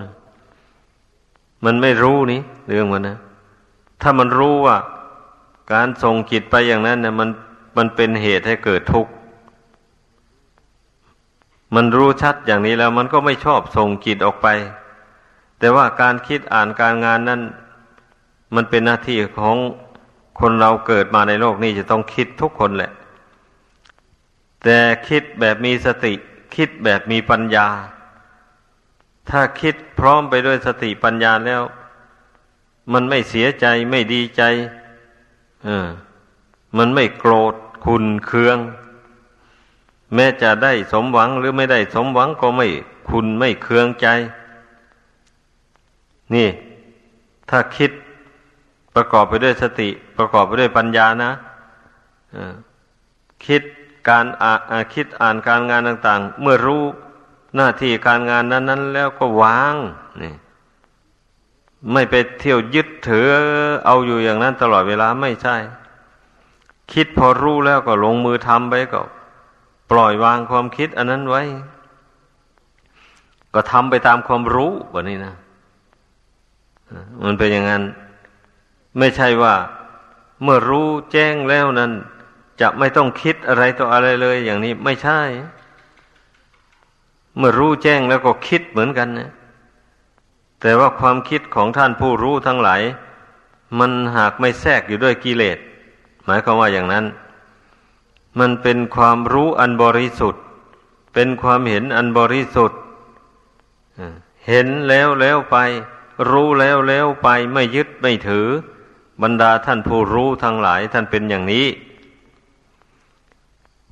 [1.64, 3.18] มันไม่รู้นี่เรื่องมันนะ
[4.02, 4.76] ถ้ามันรู้ว่า
[5.72, 7.28] การส่งจิตไปอย่างนั้นเนี่ยมัน
[7.76, 9.12] มันเป็นเหตุให้เกิดทุกข์
[11.74, 14.46] มันรู้ชัดอย่างนี้แล้ว มันก็ไม่ชอบส่งจิตออกไป
[15.58, 17.40] แต่ว่าการคิดอ่านการงานนั้น
[18.54, 19.56] มันเป็นหน้าที่ของ
[20.40, 22.92] คนเราเกิดมาในโลกนี้จะต้องคิดทุกคนแหละ
[24.64, 26.12] แต่คิดแบบมีสติ
[26.56, 27.68] คิดแบบมีปัญญา
[29.30, 31.62] ถ้าคิดพร้อมไปด้วยสติปัญญาแล้ว
[32.92, 34.42] มันไม่เสียใจไม่ดีใจ
[35.64, 35.88] เออ
[36.76, 38.58] มันไม่โกรธคุณเคือง
[40.14, 42.68] แม้จะได้สมหวังหรือไม่ได้สมหวังก็ไม่
[43.10, 44.06] คุณไม่เคืองใจ
[46.34, 46.48] นี่
[47.50, 47.90] ถ้าคิด
[48.94, 51.32] ประกอบไปด้วยสติ ประกอบไปด้วยปัญญานะ
[53.46, 53.62] คิด
[54.08, 54.54] การอ่า
[54.94, 56.82] คิดอ่านการงานต่าง ๆ เมื่อรู้
[57.56, 59.74] หน้าที่การงานนั้น ๆ แล้วก็วาง
[60.22, 60.34] นี่
[61.92, 63.28] ไม่ไปเที่ยวยึดถือ
[63.86, 65.56] เอาอยู่อย่างนั้นตลอดเวลาไม่ใช่
[66.92, 69.00] คิดพอรู้แล้วก็ลงมือทำไปก็
[69.90, 71.42] ปล่อยวางความคิดอันนั้นไว้
[73.54, 75.34] ก็ทำไปตามความรู้แบบนี้นะ
[77.24, 77.82] มันเป็นอย่างนั้น
[78.98, 79.54] ไม่ใช่ว่า
[80.42, 81.92] เมื่อรู้แจ้งแล้วนั้น
[82.60, 85.20] จะไม่ต้องคิดอะไรต่ออะไรเลย อย่างนี้ไม่ใช่
[87.36, 89.30] เมื่อรู้แจ้งแล้วก็คิดเหมือนกันนะ
[90.60, 92.82] แต่ว่าความคิดของท่านผู้รู้ทั้งหลาย
[93.78, 95.58] มันหากไม่แทรกอยู่ด้วยกิเลส
[96.24, 97.04] หมายความว่าอย่างนั้น
[98.38, 100.42] มันเป็นความรู้อันบริสุทธิ์
[101.14, 102.78] เป็นความเห็นอันบริสุทธิ์
[104.48, 105.56] เห็นแล้วแล้วไป
[106.30, 108.46] รู้แล้วแล้วไปไม่ยึดไม่ถือ
[109.22, 111.66] บรรดาท่านผู้รู้ทั้งหลายท่านเป็นอย่างนี้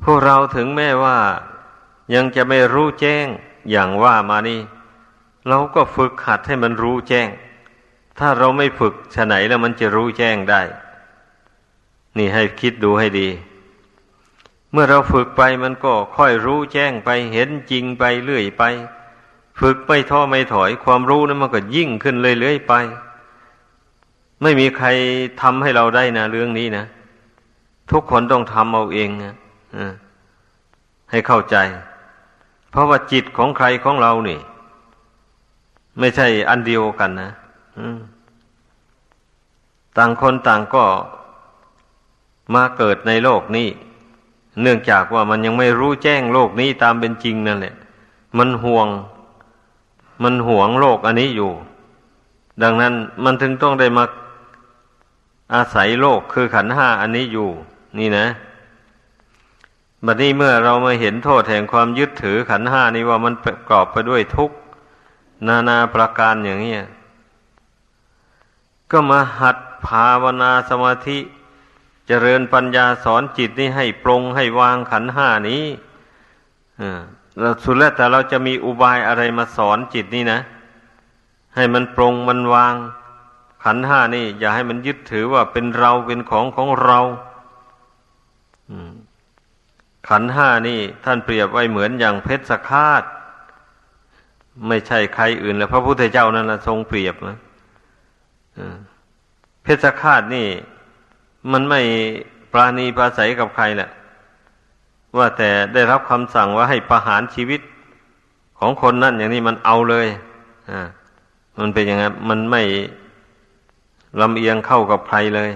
[0.05, 1.19] พวกเราถึงแม้ว่า
[2.15, 3.27] ยังจะไม่รู้แจ้ง
[3.71, 4.61] อย่างว่ามานี่
[5.49, 7.29] เราก็ฝึกหัดให้มันรู้แจ้ง
[8.19, 10.63] ถ้าเราไม่ฝึกฉไหนแล้วมันจะรู้แจ้งได้
[12.17, 13.29] นี่ให้คิดดูให้ดี
[14.73, 18.63] เมื่อเราฝึกไปมันก็ค่อยรู้แจ้งไปเห็นจริงไปเรื่อยไป
[19.61, 22.75] ฝึกไม่ท้อไม่ถอย ความรู้นั้นมันก็ยิ่งขึ้นเรื่อยๆไป
[24.43, 24.89] ไม่มีใคร
[25.41, 26.85] ทำให้เราได้นะเรื่องนี้นะ
[27.91, 29.35] ทุกคนต้องทำเอาเองนะ
[31.11, 31.57] ให้เข้าใจ
[32.73, 34.39] เพราะว่าจิตของใครของเรานี่
[35.99, 37.31] ไม่ใช่อันเดียวกันนะ
[39.97, 40.85] ต่างคนต่างก็
[42.55, 43.69] มาเกิดในโลกนี้
[44.63, 47.75] เนื่องจากว่ามันยังไม่รู้แจ้งโลกนี้ตามเป็นจริงนั่นแหละ
[48.39, 48.89] มันห่วง
[50.23, 51.51] มันห่วงโลกอันนี้อยู่
[52.63, 52.95] ดังนั้น
[53.25, 54.05] มันถึงต้องได้มา
[55.55, 57.49] อาศัยโลกคือขันห้าอันนี้อยู่
[57.99, 58.27] นี่นะ
[60.07, 64.57] บัดนี้เมื่อเรามาเห็นโทษแห่งความยึดถือขันห้านี้ว่ามันประกอบไปด้วยทุกข์
[65.47, 66.77] นานาประการอย่างนี้
[68.91, 71.19] ก็มาหัดภาวนาสมาธิ
[72.07, 75.65] เจริญปัญญาสอนจิตนี่ให้ปรงให้วางขันห้านี้
[77.39, 80.41] เราสุดแล้วแต่เราจะมีอุบายอะไรมาสอนจิตนี่นะ
[81.57, 82.75] ให้มันปรงมันวาง
[83.65, 87.01] ขันห้านี่ อย่าให้มันยึดถือว่าเป็นเราเป็นของของเรา
[90.09, 93.03] ขันห้านี่ท่านเปรียบไว้เหมือนอย่างเพชรสคาด
[94.69, 97.39] ไม่ใช่ใครอื่นแล้วพระพุทธเจ้านั่นแหละทรงเปรียบนะ
[99.63, 100.47] เพชฌฆาตนี่
[101.53, 101.81] มันไม่
[102.53, 103.91] ปราณีปราศัยกับใครแหละ
[105.19, 107.61] ว่าแต่ได้รับคำสั่งว่าให้ประหารชีวิต
[108.59, 110.07] ของคนนั่นอย่างนี้มันเอาเลย
[110.71, 110.81] อ่า
[111.61, 112.63] มันเป็นอย่างนั้นมันไม่
[114.21, 115.51] ลำเอียงเข้ากับใครเลย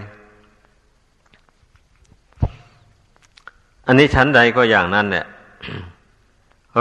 [3.87, 5.27] อันนี้ชั้นใดก็อย่างนั้นเนี่ย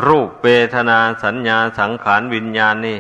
[0.08, 2.98] รูปเวทนาสัญญาสังขารวิญญาณนี่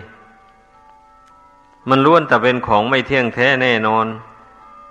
[1.89, 4.05] มันล้วนแต่เป็นของไม่เที่ยงแท้แน่นอน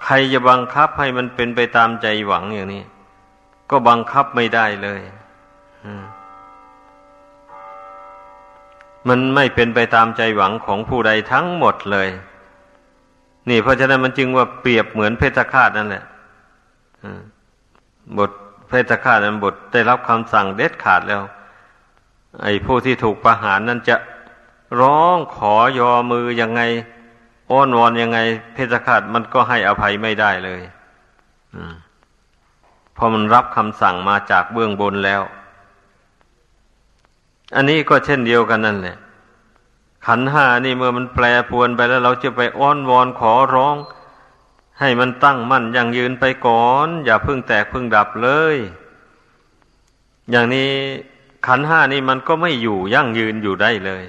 [0.04, 2.84] ใครจะบังคับให้มันเป็นไปตามใจหวังอย่างนี้
[3.70, 5.00] ก็บังคับไม่ได้เลย
[9.08, 12.08] มันไม่เป็นไปตามใจหวังของผู้ใดทั้งหมดเลย
[13.48, 16.04] นี่เพราะฉะนั้นมันจึงว่าเปรียบเหมือนเพชฌฆาตนั่นแหละ
[18.18, 18.30] บท
[18.68, 21.22] เพชฌฆาตนั้นบทได้รับคำสั่งเด็ดขาดแล้ว
[22.42, 23.96] ไอ้ผู้ที่ถูกประหารนั้นจะ
[24.80, 26.62] ร้องขอยอมือยังไง
[27.50, 28.18] อ้อนวอนยังไง
[28.52, 30.60] เพชฌฆาตมันก็ให้อภัยไม่ได้เลย
[32.96, 35.22] พอมันรับคำสั่งมาจากเบื้องบนแล้ว
[37.56, 38.96] อันนี้ก็เช่นเดียวกันนั่นแหละ
[40.06, 43.76] ขันห้านี่เมื่อมันแปรปวนไปแล้ว เราจะไปอ้อนวอนขอร้อง
[44.80, 48.56] ให้มันตั้งมั่นยั่งยืนไปก่อน อย่าพึ่งแตกพึ่งดับเลย
[50.30, 50.70] อย่างนี้
[51.46, 54.04] ขันห้านี่มันก็ไม่อยู่ยั่งยืนอยู่ได้เลย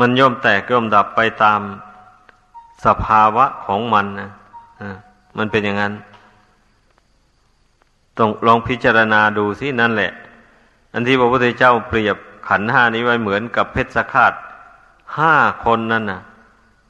[0.00, 1.60] มันย่อมแตกย่อมดับไปตาม
[2.84, 4.30] สภาวะของมันนะ
[5.38, 5.94] มันเป็นอย่างนั้น
[8.18, 10.12] ต้องลองพิจารณาดูสินั่นแหละ
[10.92, 12.16] อันที่พระพุทธเจ้าเปรียบ
[12.48, 14.32] ขันห้านี้ไว้เหมือนกับเพชรคาด
[15.18, 16.20] ห้าคนนั่นนะ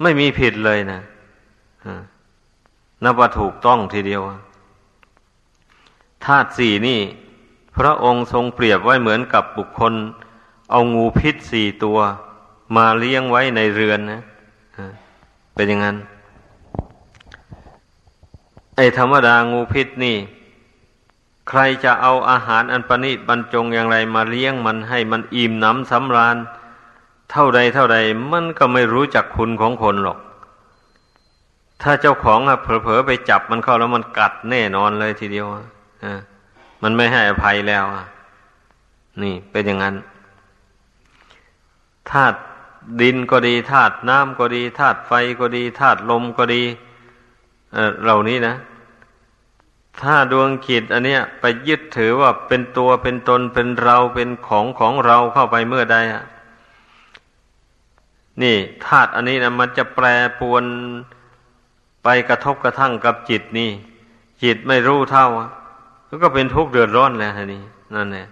[0.02, 1.00] ไม่มีผิดเลยนะ
[3.04, 4.22] นับว่าถูกต้องทีเดียว
[6.24, 7.00] ธาตุสี่นี่
[7.76, 9.94] พระองค์ทรงเปรียบไว้เหมือนกับบุคคล
[10.70, 11.98] เอางูพิษสี่ตัว
[12.76, 14.22] มาเลี้ยงไว้ในเรือนนะ
[15.54, 15.96] เป็นอย่างนั้น
[18.76, 20.16] ไอ้ธรรมดางูพิษนี่
[21.48, 26.36] ใครจะเอาอาหารอันประณีตบรรจงอย่างไรมาเลี้ยงมันให้มันอิ่มน้ำสำราญ
[27.30, 27.98] เท่าใดเท่าใด
[28.32, 30.18] มันก็ไม่รู้จักคุณของคนหรอก
[31.82, 35.46] ถ้าเจ้าของอะเผลอๆไปจับมันเข้าแล้วมันกัดแน่นอนเลยทีเดียว
[36.04, 36.20] อ่า
[36.82, 38.04] มันไม่ให้อภัยแล้วอะ
[39.22, 39.96] นี่เป็นอย่างนั้น
[42.10, 42.38] ธาตุ
[43.00, 46.62] ดินก็ดีธาตุน้ำก็ดีธาตุไฟก็ดีธาตุลมก็ดี
[47.72, 48.54] เเหล่านี้นะ
[50.00, 56.24] ถ้าดวงขีดอันเนี้ยไปยึดถือว่าเป็นตัวเป็นตนเป็นเราเป็นของของเราเข้าไปเมื่อใดอะ
[58.42, 58.56] นี่
[58.86, 60.06] ธาตุอันนี้นะมันจะแปร
[60.40, 60.64] ปวน
[62.10, 63.70] ไปกระทบกระทั่งกับจิตนี่
[64.42, 65.26] จิตไม่รู้เท่า
[66.22, 67.62] ก็เป็นทุกข์เดือดร้อนแล้วนี่
[67.94, 68.26] นั่นแหละ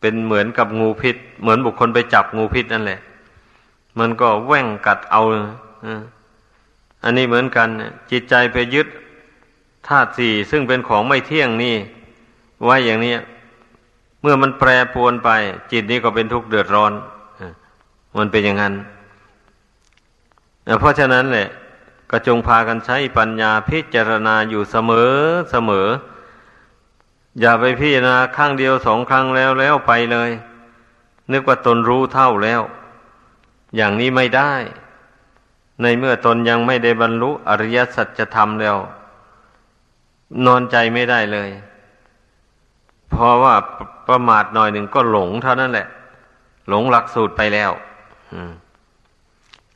[0.00, 3.00] เป็นเหมือนกับงูพิษ เหมือนบุคคลไปจับงูพิษนั่นแหละ
[3.98, 5.22] มันก็แว่งกัดเอา
[7.04, 7.68] อันนี้เหมือนกัน
[8.10, 8.88] จิตใจไปยึด
[9.88, 11.76] ธาตุสี่ซึ่งเป็นของไม่เที่ยงนี่
[12.64, 13.14] ไว้อย่างนี้
[14.22, 15.30] เมื่อมันแปรปรวนไป
[15.72, 16.92] จิตนี้ก็เป็นทุกข์เดือดร้อน
[18.18, 18.74] มันเป็นอย่างนั้น
[20.80, 21.48] เพราะฉะนั้นแหละ
[22.10, 25.12] ก็จงพากันใช้ปัญญาพิจารณาอยู่เสมอ
[25.50, 25.88] เสมอ
[27.40, 30.30] อย่าไปพิจารณาครั้งเดียวสองครั้งแล้วแล้วไปเลย
[31.32, 32.62] นึกว่าตนรู้เท่าแล้ว
[33.76, 34.52] อย่างนี้ไม่ได้
[35.82, 38.76] ในเมื่อตนยังไม่ได้บรรลุอริยสัจธรรมแล้ว
[40.46, 41.50] นอนใจไม่ได้เลย
[43.10, 43.54] เพราะว่า
[44.08, 45.86] ประมาทหน่อยหนึ่งก็หลงเท่านั้นแหละ
[46.68, 47.70] หลงหลักสูตรไปแล้ว
[48.32, 48.52] อืม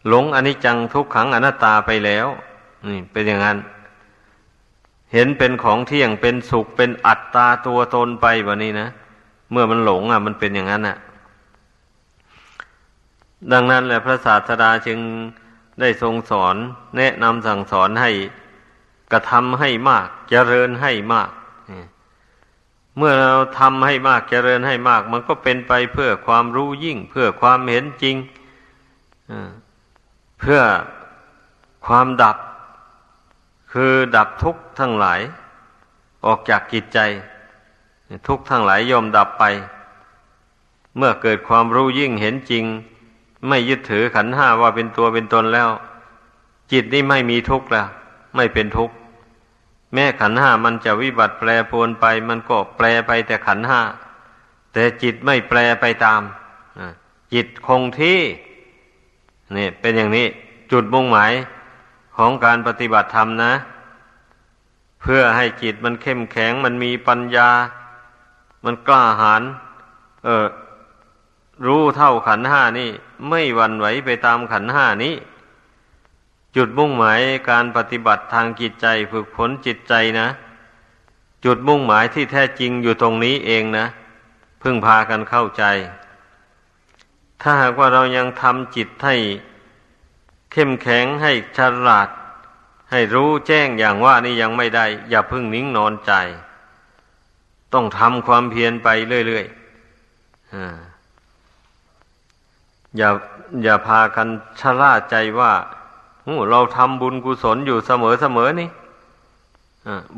[0.09, 2.27] หลงอนิจจังทุกขังอนัตตาไปแล้ว
[2.89, 3.59] นี่เป็นอย่างนั้น
[5.13, 8.89] เห็นเป็นของเที่ยงเป็นสุขเป็นอัตตาตัวตนไปแบบนี้นะ
[9.51, 10.97] เมื่อมันหลงอะ มันเป็นอย่างนั้นอะ
[13.53, 14.99] ดังนั้นแหละพระศาสดาจึง
[15.81, 16.57] ได้ทรงสอน
[16.97, 18.11] แนะนำสั่งสอนให้
[19.13, 21.31] กระทำให้มาก เจริญให้มาก
[22.97, 28.17] เมื่อเราทำให้มากเจริญให้มาก มันก็เป็นไปเพื่อความรู้ยิ่ง เพื่อความเห็นจริง
[30.41, 30.61] เพื่อ
[31.86, 32.36] ความดับ
[33.72, 35.20] คือดับทุกข์ทั้งหลาย
[36.26, 36.99] ออกจากกิจใจ
[38.28, 39.45] ทุกข์ทั้งหลายยอมดับไป
[40.97, 42.64] เมื่อเกิดความรู้ยิ่งเห็นจริง
[43.49, 45.70] ไม่ยึดถือขันห้าว่าเป็นตัวเป็นตนแล้ว
[46.72, 47.86] จิตนี่ไม่มีทุกข์แล้ว
[48.36, 48.95] ไม่เป็นทุกข์
[49.93, 53.80] แม้ขันห้ามันจะวิบัติแปรปรวนไป มันก็แปรไปแต่ขันห้า
[54.72, 56.22] แต่จิตไม่แปรไปตาม
[57.34, 58.18] จิตคงที่
[59.57, 60.27] นี่เป็นอย่างนี้
[60.73, 61.33] จุดมุ่งหมาย
[62.17, 63.53] ของการปฏิบัติธรรมนะ
[65.03, 67.51] เพื่อให้จิตมันเข้มแข็งมันมีปัญญา
[68.65, 69.43] มันกล้าหาญ
[70.25, 70.47] เออ
[71.67, 72.91] รู้เท่าขันห้านี่
[73.29, 75.15] ไม่วันไหวไปตามขันห้านี้
[76.57, 77.21] จุดมุ่งหมาย
[77.51, 80.29] การปฏิบัติทางจิตใจฝึกฝนจิตใจนะ
[81.45, 83.87] จุดมุ่งหมายที่แท้จริงอยู่ตรงนี้เองนะ
[84.63, 85.65] พึ่งพากันเข้าใจ
[87.43, 89.16] ถ้าหากว่าเรายังทำจิตให้
[90.53, 92.09] เข้มแข็งให้ฉลาด
[92.91, 96.12] ให้รู้แจ้งอย่างว่านี่ยังไม่ได้ อย่าพึ่งนิ่งนอนใจ
[97.72, 98.88] ต้องทำความเพียรไป
[99.26, 99.61] เรื่อยๆ
[102.97, 103.09] อย่า
[103.62, 104.28] อย่าพากัน
[104.61, 105.53] ชะล่าใจว่า
[106.51, 107.91] เราทำบุญกุศลอยู่เส
[108.36, 108.68] มอๆนี่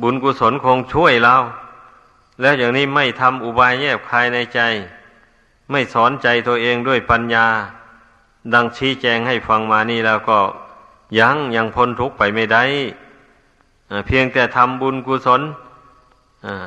[0.02, 1.34] บุญกุศลคงช่วยเรา
[2.40, 4.60] แล้วอย่างนี้ไม่ทำอุบายแยบคายในใจ
[5.72, 7.46] ไม่สอนใจตัวเองด้วยปัญญา
[8.54, 10.38] ดังชี้แจงให้ฟังมานี่แล้วก็
[11.18, 12.64] ยังยังพ้นทุกข์ไปไม่ได้
[14.06, 15.42] เพียงแต่ทำบุญกุศล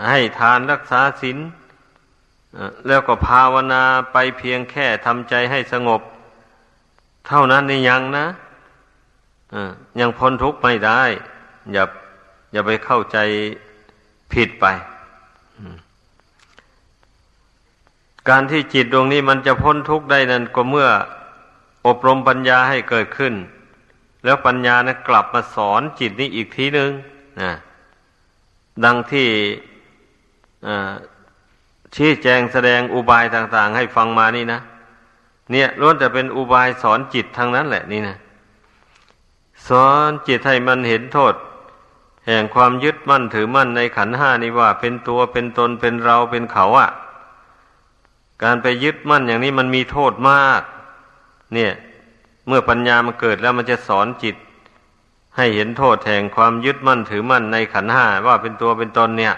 [0.07, 1.37] ให้ทานรักษาศีล
[2.87, 3.83] แล้วก็ภาวนา
[4.13, 6.01] ไปเพียงแค่ทำใจให้สงบ
[7.27, 8.25] เท่านั้นนี่ยังนะ
[9.99, 11.01] ยังพ้นทุกข์ไม่ได้
[11.73, 11.83] อย่า
[12.53, 13.17] อย่าไปเข้าใจ
[14.33, 14.65] ผิดไป
[18.29, 20.89] การที่จิตดวงนี้มันจะพ้นทุกข์ได้นั้นก็เมื่อ
[21.87, 23.33] อบรมปัญญาให้เกิดขึ้น
[24.25, 26.91] แล้วปัญญานะกลับมาสอนจิตนี้อีกทีหนึ่ง
[27.41, 27.53] นะ
[28.85, 29.27] ดังที่
[31.95, 34.59] ชี้แจงแสดงอุบายต่าง ๆ ให้ฟังมานี่นะ
[35.51, 38.15] เนี่ยล้วนแต่เป็นอุบายสอนจิตทางนั้นแหละนี่นะ
[39.67, 41.33] สอนจิตให้มันเห็นโทษ
[42.27, 46.89] แห่งความยึดมั่นถือมั่นในขันห้านี่ว่า เป็นตัวเป็นตนเป็นเราเป็นเขาอะ่ะ
[48.43, 50.61] การไปยึดมั่นอย่างนี้มันมีโทษมาก
[51.53, 51.73] เนี่ย
[52.47, 54.35] เมื่อปัญญามันเกิดแล้วมันจะสอนจิต
[55.37, 59.35] ให้เห็นโทษแห่งความยึดมั่นถือมั่นในขันห้าว่าเป็นตัวเป็นตนเนี่ย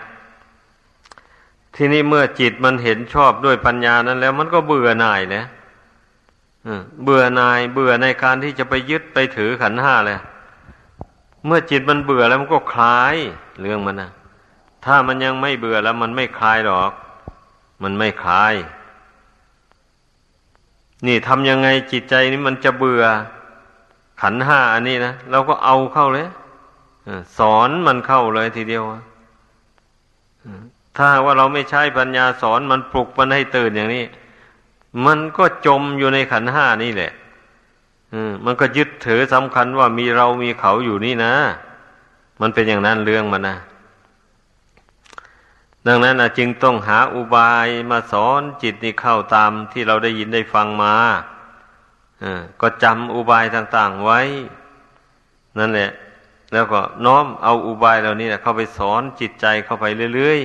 [1.76, 5.44] ทีนี้เมื่อจิตมันเห็นชอบด้วยปัญญานั้นแล้ว มันก็เบื่อหน่ายนะ
[7.04, 10.20] เบื่อหน่ายเบื่อในการที่จะไปยึดไปถือขันห้าเลย
[11.46, 13.16] เมื่อจิตมันเบื่อแล้วมันก็คลาย
[13.60, 14.12] เรื่องมันนะ
[14.86, 16.92] ถ้ามันยังไม่เบื่อแล้วมันไม่คลายหรอก
[17.84, 18.54] มันไม่คลาย
[21.06, 23.04] นี่ทำยังไงจิตใจนี้มันจะเบื่อ
[24.22, 26.28] ขันห้าอันนี้นะเราก็เอาเข้าเลย
[27.38, 28.84] สอนมันเข้าเลยทีเดียว
[30.98, 34.04] ถ้าว่าเราไม่ใช้ปัญญาสอนมันปลุกมันให้ตื่นอย่างนี้
[35.06, 37.12] มันก็จมอยู่ในขันห้านี่แหละ
[38.46, 41.34] มันก็ยึดถือสำคัญว่ามีเรามีเขาอยู่นี่นะ
[42.42, 43.58] มันเป็นอย่างนั้นเรื่องมันนะ
[45.88, 50.96] ดังนั้นจึงต้องหาอุบายมาสอนจิตนี่เข้าตามที่เราได้ยินได้ฟังมา
[52.62, 54.22] ก็จำอุบายต่างๆไว้
[55.60, 55.92] นั่นแหละ
[56.54, 59.86] แล้วก็น้อมเอาอุบายเหล่านี้เข้าไปสอนจิตใจเข้าไป
[60.16, 60.40] เรื่อย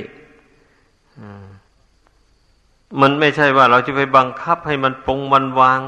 [1.62, 5.80] ๆมันไม่ใช่ว่าเราจะไปบังคับให้มันปรงมันวาง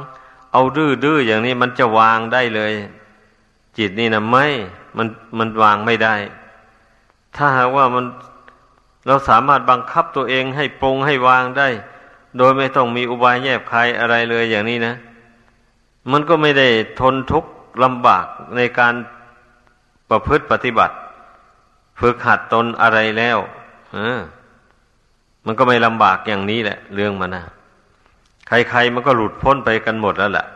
[0.53, 2.73] เอาดื้อๆอย่างนี้มันจะวางได้เลย
[3.79, 4.47] จิตนี่นะไม่
[4.97, 5.07] มัน
[5.39, 6.15] มันวางไม่ได้
[7.37, 8.05] ถ้าหากว่ามัน
[9.07, 11.69] เราสามารถบังคับตัวเองให้ปรงให้วางได้
[12.39, 14.95] โดยไม่ต้องมีอุบายแยบคายอะไรเลยอย่างนี้นะ
[16.13, 16.69] มันก็ไม่ได้
[17.01, 17.51] ทนทุกข์
[17.85, 18.27] ลำบาก
[18.57, 18.95] ในการ
[20.11, 20.95] ประพฤติปฏิบัติ
[22.01, 23.39] ฝึกหัดตนอะไรแล้ว
[23.95, 24.21] เออ
[25.47, 27.45] มันก็ไม่ลำบากอย่างนี้แหละ เรื่องมันนะ
[28.49, 30.47] ใครๆมันก็หลุดพ้นไปกันหมดแล้วแหละ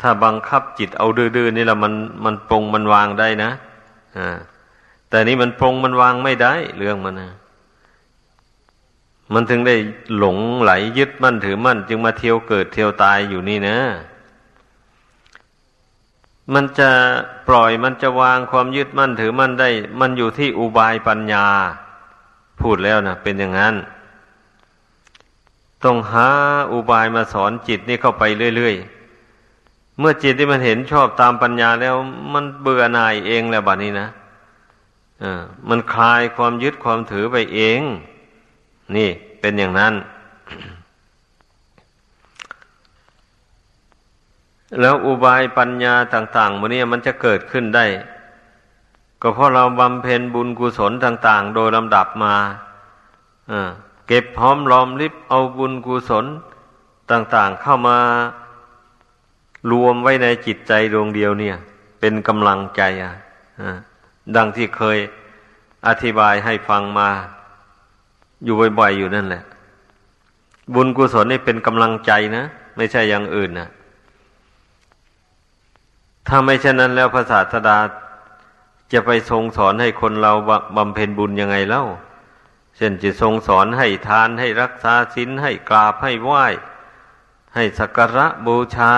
[0.00, 1.92] ถ้าบังคับจิตเอาดื้อๆนี่ละมัน
[2.24, 3.50] มันปรงมันวางได้นะ
[4.16, 4.38] อ่า
[5.08, 7.30] แต่นี้มันปรงมันวางไม่ได้ เรื่องมันนะ
[9.32, 9.76] มันถึงได้
[10.18, 13.78] หลงไหลยึดมั่นถือมั่น จึงมาเที่ยวเกิดเที่ยวตายอยู่นี่นะ
[16.54, 16.90] มันจะ
[17.48, 19.68] ปล่อยมันจะวางความยึดมั่นถือมั่นได้
[20.00, 21.46] มันอยู่ที่อุบายปัญญา
[22.60, 23.74] พูดแล้วนะเป็นอย่างนั้น
[25.84, 26.28] ต้องหา
[26.72, 28.22] อุบายมาสอนจิตนี่เข้าไป
[28.56, 31.94] เรื่อยๆ เมื่อจิตที่มันเห็นชอบตามปัญญาแล้ว
[32.32, 34.08] มันเบื่อหน่ายเองแล้วบัดนี้นะ
[35.68, 37.80] มันคลายความยึดความถือไปเอง
[38.96, 39.08] นี่
[39.40, 39.94] เป็นอย่างนั้น
[44.80, 47.86] แล้วอุบายปัญญาต่างๆมันนี้มันจะเกิดขึ้นได้
[49.22, 52.34] ก็เพราะเราบำเพ็ญบุญกุศลต่าง ๆ โดยลำดับมา
[54.06, 56.26] เก็บหอมรอมริบเอาบุญกุศล
[57.10, 57.98] ต่าง ๆ เข้ามา
[59.70, 61.56] รวมไว้ในจิตใจดวงเดียวเนี่ย
[62.00, 63.12] เป็นกำลังใจอะ
[64.36, 64.98] ดังที่เคย
[65.86, 67.08] อธิบายให้ฟังมา
[68.44, 69.42] อยู่บ่อยๆอยู่นั่นแหละ
[70.74, 72.44] บุญกุศลนี่เป็นกำลังใจนะ
[72.76, 73.68] ไม่ใช่อย่างอื่นนะ
[76.28, 77.78] ถ้าไม่เช่นนั้นแล้วพระศาสดา
[78.92, 80.32] จะไปทรงสอนให้คนเรา
[80.76, 81.84] บำเพ็ญบุญยังไงเล่า
[82.76, 86.44] เช่นจะทรงสอนให้ทานให้รักษาศีลให้กราบให้ไหว้
[87.54, 88.92] ให้สักการะบูชา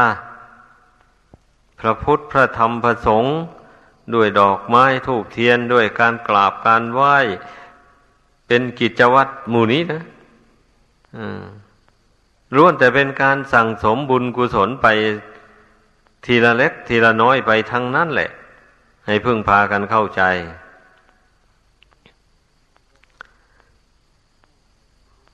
[1.81, 3.35] พระพุทธพระธรรมพระสงฆ์
[4.15, 7.17] ด้วยดอกไม้ทูบเทียนด้วยการกราบการไหว้
[8.47, 10.03] เป็นกิจวัตรหมู่นี้นะ
[12.57, 14.87] ล้วนแต่เป็นการสั่งสมบุญกุศลไป
[16.25, 18.31] ทีละเล็ก ทีละน้อยไปทั้งนั้นแหละ
[19.07, 20.23] ให้พึ่งพากันเข้าใจ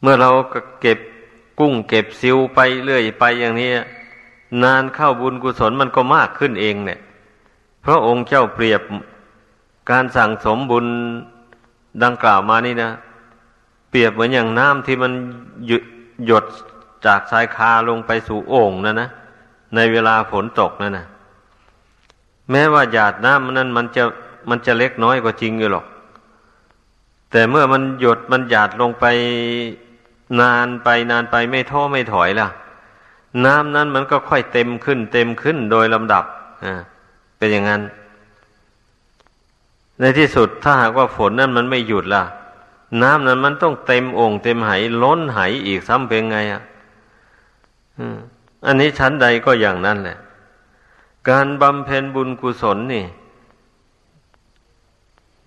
[0.00, 0.30] เมื่อเรา
[0.80, 0.98] เก็บ
[1.58, 3.70] กุ้งเก็บซิวไปเรื่อยไปอย่างนี้
[4.62, 6.98] นานเข้าบุญกุศลมันก็มากขึ้นเองเนี่ย
[7.86, 8.82] พระองค์เจ้าเปรียบ
[9.90, 10.86] การสั่งสมบุญ
[12.02, 12.90] ดังกล่าวมานี่นะ
[13.90, 15.12] เปรียบเหมือนอย่างน้ำที่มัน
[16.26, 16.44] หยด
[17.06, 19.08] จากสายคาลงไปสู่โอ่งนะนะ
[19.74, 21.06] ในเวลาฝนตกนั่นนะ
[22.50, 24.04] แม้ว่าหยาดน้ำนั้นมันจะ
[24.50, 25.86] มันจะเล็กน้อยกว่าจริงอยู่หรอก
[27.30, 29.04] แต่เมื่อมันหยดมันหยาดลงไป
[30.40, 32.48] นานไปนานไปไม่ท้อไม่ถอยล่ะ
[33.46, 36.24] น้ำนั้นมันก็ค่อยเต็มขึ้น เต็มขึ้นโดยลำดับ
[36.64, 36.74] อ่า
[37.36, 37.82] เป็นอย่างนั้น
[40.00, 42.24] ในที่สุดถ้าหากว่าฝนนั้นมันไม่หยุดล่ะ
[43.02, 44.70] น้ำนั้นมันต้องเต็มองค์เต็มไห
[45.02, 46.62] ล้นไหอีกซ้ำเป็นไงอะ
[48.66, 50.18] อันนี้ชั้นใดก็อย่างนั้นแหละ
[51.28, 53.04] การบำเพ็ญบุญกุศลนี่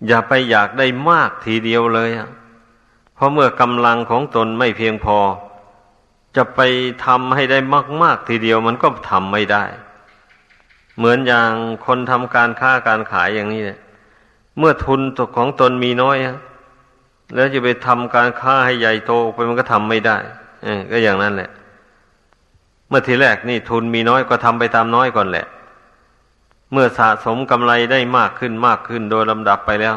[0.06, 2.28] อย่าไปอยากได้มากทีเดียวเลยอะ
[3.14, 5.18] เพราะเมื่อกำลังของตนไม่เพียงพอ
[6.36, 6.60] จะไป
[7.04, 7.58] ทำให้ได้
[8.02, 9.64] มาก ๆ ทีเดียวมันก็ทำไม่ได้
[11.00, 11.52] เหมือนอย่าง
[11.86, 13.78] คนทำการค้าการขายอย่างนี้เนี่ย
[14.58, 16.16] เมื่อทุนตกของตนมีน้อย
[17.34, 20.16] แล้วจะไปทำการค้าให้ใหญ่โตไปมันก็ทำไม่ได้
[20.66, 21.50] อก็อย่างนั้นแหละ
[22.88, 25.46] เมื่อทีแรกนี่ทุนมีน้อยก็ทำไปตามน้อยก่อนแหละ
[26.72, 29.96] เมื่อสะสมกำไรได้มากขึ้นมากขึ้นโดยลำดับไปแล้ว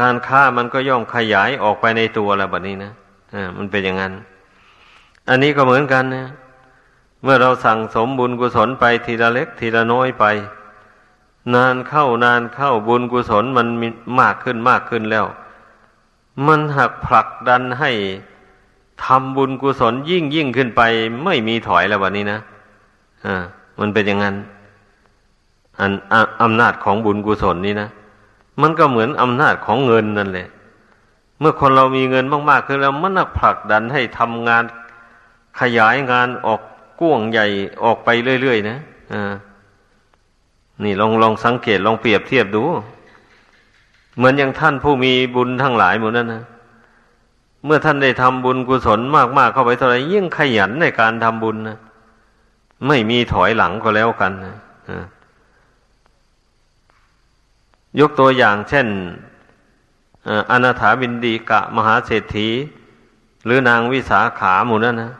[0.00, 2.92] การค้ามันก็ย่อมขยายออกไปในตัวแล้วแบบนี้นะ
[3.34, 4.12] อ่ามันเป็นอย่างนั้น
[5.28, 6.26] อันนี้ก็เหมือนกันนะ
[7.24, 10.24] เมื่อเราสั่งสมบุญกุศลไปทีละเล็กทีละน้อยไป
[11.54, 13.82] นานเข้านานเข้าบุญกุศลมันม
[14.20, 15.26] มากขึ้นมากขึ้นแล้ว
[16.46, 17.90] มันหักผลักดันให้
[19.04, 20.82] ทำบุญกุศลยิ่งยิ่งขึ้นไป
[21.24, 22.38] ไม่มีถอยแล้ววันนี้นะ
[23.24, 23.34] อ่า
[23.80, 24.36] มันเป็นอย่างนั้น
[25.80, 25.92] อัน
[26.42, 27.88] อำนาจของบุญกุศลนี่นะ
[28.60, 30.48] มันก็เหมือนอำนาจของเงินนั่นแหละ
[31.38, 34.64] เมื่อคนเรามีเงินมากๆขึ้นแล้วมันหักผลักดันให้ทำงาน
[35.60, 36.60] ขยายงานออก
[37.00, 37.46] กว้งใหญ่
[37.84, 38.08] ออกไป
[38.42, 38.78] เรื่อยๆนะ
[39.12, 39.32] อ่า
[40.84, 42.62] นี่ลองลองสังเกตลองเปรียบเทียบดู
[44.16, 46.44] เหมือนอย่างท่านผู้มีบุญทั้งหลายหมดนั้นนะ
[47.64, 49.00] เมื่อท่านได้ทำบุญกุศล
[49.38, 51.78] มากๆเข้าไปเท่าไรยิ่งขยันในการทำบุญนะ
[52.86, 54.56] ไม่มีถอยหลังก็แล้วกันนะ
[58.00, 58.86] ยกตัวอย่างเช่น
[60.50, 62.48] อนาถาบินดีกะมหาเศรษฐี
[63.44, 65.12] หรือนางวิสาขาหมู่นั้นนะ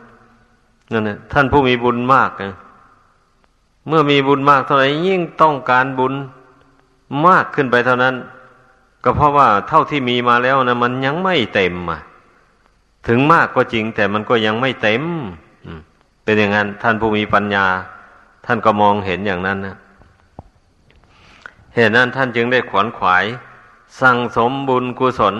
[0.91, 2.53] นั่นแหละท่านผู้มีบุญมากนะ
[3.87, 6.13] เมื่อมีบุญมากเท่าไหร่ยิ่งต้องการบุญ
[7.27, 8.15] มากขึ้นไปเท่านั้น
[9.03, 12.01] ก็เพราะว่าเท่าที่มีมาแล้วนะมันยังไม่เต็มอะ
[13.07, 15.03] ถึงมากก็จริง แต่มันก็ยังไม่เต็ม
[16.23, 17.65] เป็นอย่างนั้น ท่านผู้มีปัญญา
[18.45, 19.75] ท่านก็มองเห็นอย่างนั้นนะ
[21.75, 23.25] เหตุนั้นท่านจึงได้ขวนขวาย
[24.01, 25.35] สั่งสมบุญกุศล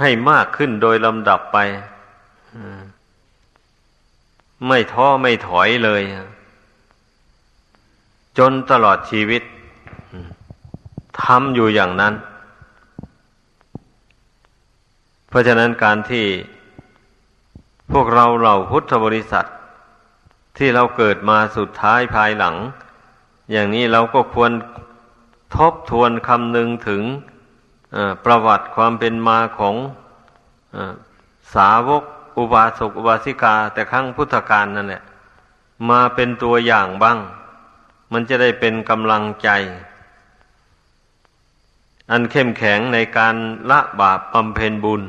[0.00, 1.58] ให้มากขึ้นโดยลำดับไป
[4.66, 6.02] ไม่ท้อไม่ถอยเลย
[8.38, 9.42] จนตลอดชีวิต
[11.22, 12.14] ทำอยู่อย่างนั้น
[15.28, 16.26] เพราะฉะนั้นการที่
[17.92, 19.46] พวกเราเหล่าพุทธบริษัท
[20.56, 22.56] ที่เราเกิดมาสุดท้ายภายหลัง
[23.52, 24.52] อย่างนี้เราก็ควร
[25.56, 27.02] ทบทวนคำนึงถึง
[28.24, 29.74] ประวัติความเป็นมาของ
[31.54, 32.04] สาวก
[32.38, 35.02] อุบาสกอุบาสิกา แต่ครั้งพุทธกาลนั่นแหละ
[35.90, 37.18] มาเป็นตัวอย่างบ้าง
[38.12, 39.48] มันจะได้เป็นกำลังใจ
[42.10, 43.34] อันเข้มแข็งในการ
[43.70, 45.02] ละบาปบำเพ็ญบุญ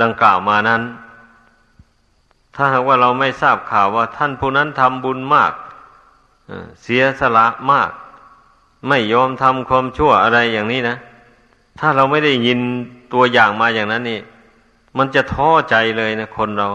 [0.00, 0.82] ดังกล่าวมานั้น
[2.54, 5.52] ถ้าหากว่าเราไม่ทราบข่าวว่าท่านผู้นั้นทำบุญมาก
[6.82, 7.90] เสียสละมาก
[8.88, 10.96] ไม่ยอมทำความชั่วอะไรอย่างนี้นะ
[11.78, 12.60] ถ้าเราไม่ได้ยิน
[13.12, 14.20] ตัวอย่างมาอย่างนั้นนี่
[14.96, 16.68] มันจะท้อใจเลยนะคนเรา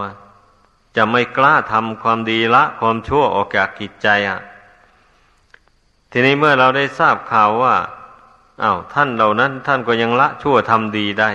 [0.97, 4.39] จะไม่กล้าทำความดีละ ความชั่วออกจากกิจใจอะ
[6.11, 7.75] ทีนี้เมื่อเราได้ทราบข่าวว่า
[8.63, 11.31] อา้าวท่านเหล่านั้น ท่านก็ยังละชั่วทำดีได้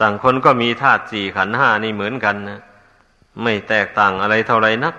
[0.00, 2.60] ต่างคนก็มีธาตุสี่ขันห้านี่เหมือนกันนะ
[3.42, 4.94] ไม่แตกต่างอะไรเท่าไรนัก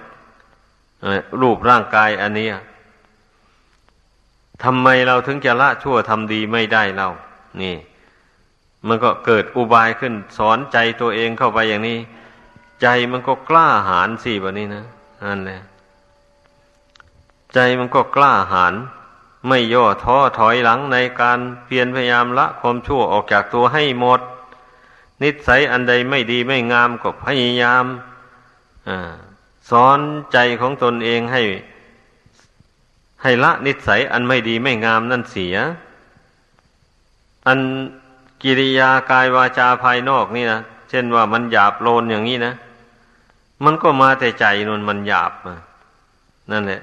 [1.42, 2.48] รูปร่างกายอันนี้
[4.64, 7.08] ทำไมเราถึงจะละชั่วทำดีไม่ได้เรา
[7.62, 7.76] นี่
[8.88, 12.00] มันก็เกิดอุบายขึ้นสอนใจตัวเองเข้าไปอย่างนี้
[12.82, 14.84] ใจมันก็กล้าหาญสิแบบนี้นะ
[15.28, 15.62] นั่นแหละ
[17.54, 18.74] ใจมันก็กล้าหาญ
[19.48, 24.22] ไม่ย่อท้อถอยหลังในการเพียรพยายามละความชั่วออกจากตัวให้หมด
[25.22, 27.86] นิสัยอันใดไม่ดีไม่งามก็พยายาม
[28.88, 28.90] อ
[29.70, 30.00] สอน
[30.34, 31.44] ใจของตนเองให้
[33.22, 35.56] ให้ละนิสัยอันไม่ดีไม่งามนั่นเสีย
[37.48, 37.60] อัน
[38.44, 42.54] กิริยากายวาจาภายนอกนี่นะเช่นว่ามันหยาบโลนอย่างนี้นะ
[43.64, 45.32] มันก็มาแต่ใจนนมันหยาบ
[46.52, 46.82] นั่นแหละ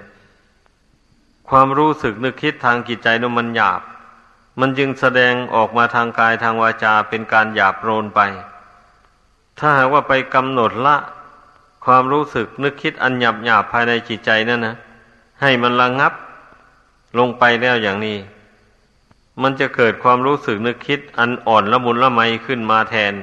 [1.49, 3.83] ความรู้สึกนึกคิดทางจิตใจนนมันหยาบ
[4.61, 8.21] มันจึงแสดงออกมาทางกายทางวาจาเป็นการหยาบโลนไป
[9.59, 10.97] ถ้าหากว่าไปกำหนดละ
[11.85, 14.75] ความรู้สึกนึกคิดอันหยาบหยาบภายในจิตใจนั่นนะ
[15.41, 16.13] ให้มันระงงับ
[17.19, 18.17] ลงไปแล้วอย่างนี้
[19.43, 23.15] มันจะเกิดความรู้สึกนึกคิดอันอ่อนละมุนละไมขึ้นมาแทน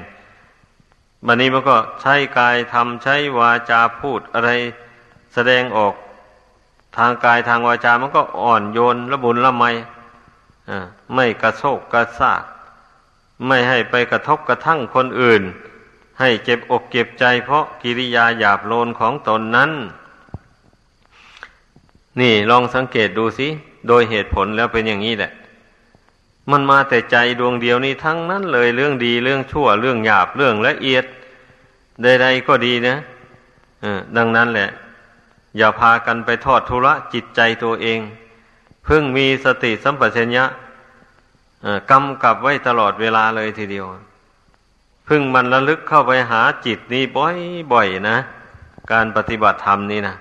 [1.25, 4.49] บันนี้มันก็ใช้กายทำใช้วาจาพูดอะไร
[5.33, 5.93] แสดงออก
[6.97, 9.65] ทางกายทางวาจามันก็อ่อนโยนละมุนละไม
[11.15, 12.43] ไม่กระโชกกระซาก
[13.47, 15.43] ไม่ให้ไปกระทบกระทั่งคนอื่น
[16.19, 19.71] ให้เจ็บอกเก็บใจเพราะกิริยาหยาบโลนของตนนั้น
[22.19, 23.47] นี่ลองสังเกตดูสิ
[23.87, 25.31] โดยเหตุผลแล้วเป็นอย่างนี้แหละ
[26.51, 31.05] มันมาแต่ใจดวงเดียวนี้ทั้งนั้นเลยเรื่องดีเรื่องชั่วเรื่องหยาบเรื่องละเอียด
[32.03, 32.95] ใดๆก็ดีนะ
[34.17, 34.69] ดังนั้นแหละ
[35.57, 37.99] อย่าพากันไปทอดทุระจิตใจตัวเอง
[38.85, 40.45] เพิ่งมีสติสัมปชัญญะ
[41.91, 43.85] กำกับไว้ตลอดเวลาเลยทีเดียว
[45.07, 47.03] พึ่งมันระลึกเข้าไปหาจิตนี้
[47.71, 48.17] บ่อยๆนะ
[48.91, 50.15] การปฏิบัติธรรมนี่นะ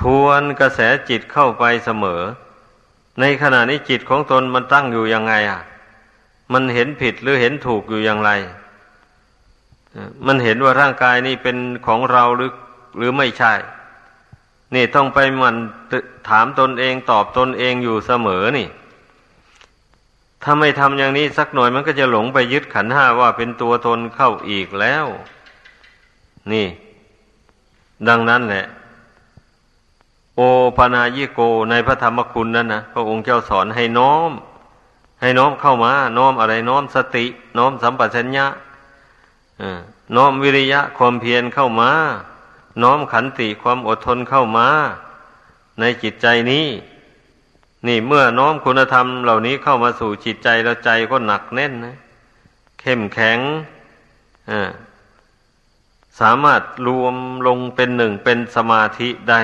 [0.00, 2.22] ทวนกระแสจิตเข้าไปเสมอ
[3.20, 5.60] ในขณะนี้จิตของตนมันตั้งอยู่ยังไงอะ
[6.52, 8.30] มันเห็นผิดหรือเห็นถูกอยู่อย่างไร
[10.26, 11.56] มันเห็นว่าร่างกายนี้เป็น
[11.86, 12.52] ของเราหรือ
[12.96, 13.52] หรือไม่ใช่
[14.74, 15.56] นี่ต้องไปมัน
[16.28, 18.68] ถามตนเองตอบตนเองอยู่เสมอนี่
[20.42, 25.06] ถ้าไม่ทำอย่างนี้สักหน่อยมันก็จะหลงไปยึดขันห้าว่าเป็นตัวตนเข้าอีกแล้ว
[26.52, 26.66] นี่
[28.08, 28.66] ดังนั้นแหละ
[30.76, 34.30] ปนายิโกในพระธรรมคุณนั่นนะพระองค์เจ้าสอนให้น้อม
[35.20, 37.26] ให้น้อมเข้ามาน้อมอะไรน้อมสติ
[37.58, 38.46] น้อมสัมปชัญญะ
[40.16, 41.90] น้อมวิริยะความเพียรเข้ามา
[42.82, 44.68] น้อมขันติความอดทนเข้ามา
[45.80, 46.66] ในจิตใจนี้
[47.86, 51.96] นี่เมื่อน้อมคุณธรรมเหล่านี้เข้ามาสู่จิตใจแล้วใจก็หนักแน่นนะ
[52.80, 53.38] เข้มแข็ง
[56.20, 57.16] สามารถรวม
[57.46, 59.42] ลงเป็นหนึ่งเป็นสมาธิได้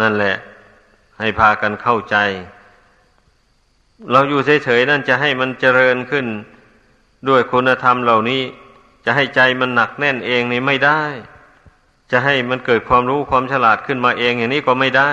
[0.00, 0.36] นั่นแหละ
[1.18, 2.16] ให้พากันเข้าใจ
[4.10, 6.26] เราอยู่เฉยๆนั่นจะให้มันเจริญขึ้น
[7.28, 8.42] ด้วยคุณธรรมเหล่านี้
[9.04, 11.02] จะให้ใจมันหนักแน่นเองนี่ไม่ได้
[12.10, 15.12] จะให้มันเกิดความรู้ความฉลาดขึ้นมาเองอย่างนี้ก็ไม่ได้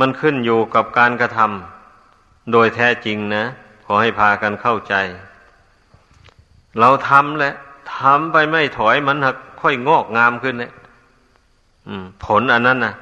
[0.00, 3.44] มันขึ้นอยู่กับการกระทำโดยแท้จริงนะ
[3.84, 4.94] ขอให้พากันเข้าใจ
[6.80, 7.54] เราทำแหละ
[7.96, 10.72] ทำไปไม่ถอยมันหักค่อยงอกงามขึ้นเนี่ย
[12.24, 12.94] ผลอันนั้นนะ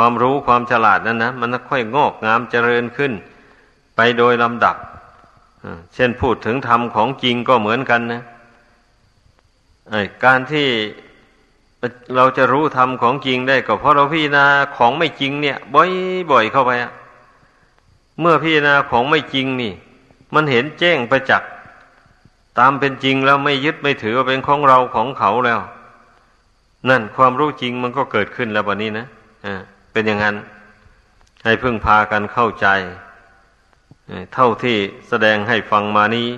[0.00, 3.12] ความรู้ความฉลาดนั้นนะมันค่อยงอกงามเจริญขึ้น
[3.96, 4.76] ไปโดยลำดับ
[5.94, 8.22] เช่นพูดถึงธรรมของจริงก็เหมือนกันนะ
[10.24, 10.68] การที่
[12.16, 14.46] เราจะรู้ธรรมของจริงได้ก็เพราะเราพิจารณา
[14.76, 16.92] ของไม่จริงเนี่ย บ่อยๆเข้าไปอะ
[18.20, 19.72] เมื่อพิจารณาของไม่จริงนี่
[20.34, 21.50] มันเห็นแจ้งประจักษ์
[22.58, 25.60] ตามเป็นจริงแล้วไม่ยึดไม่ถือว่าเป็นของเราของเขาแล้ว
[26.88, 29.06] นั่นความรู้จริงมันก็เกิดขึ้นแล้ววันนี้นะ
[29.46, 29.62] อ่า
[29.98, 30.36] เป็นอย่างนั้น
[31.44, 32.66] ให้พึ่งพากันเข้าใจ
[34.34, 34.76] เท่าที่
[35.08, 36.28] แสดงให้ฟังมานี้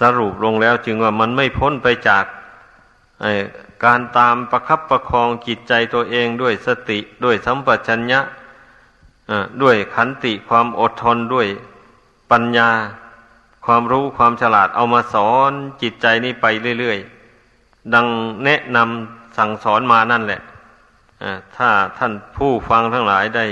[0.00, 2.24] สรุปลงแล้วจึงว่ามันไม่พ้นไปจาก
[3.84, 8.20] การตามประคับประคองจิตใจตัวเองด้วยสติด้วยสัมปชัญญะ
[9.62, 11.48] ด้วยขันติความอดทนด้วย
[12.30, 12.70] ปัญญา
[13.66, 16.46] ความรู้ความฉลาดเอามาสอนจิตใจนี้ไป
[16.80, 18.06] เรื่อยๆ ดัง
[18.44, 20.40] แนะนำสั่งสอนมานั่นแหละ
[21.56, 23.46] ถ้าท่านผู้ฟังทั้งหลายได้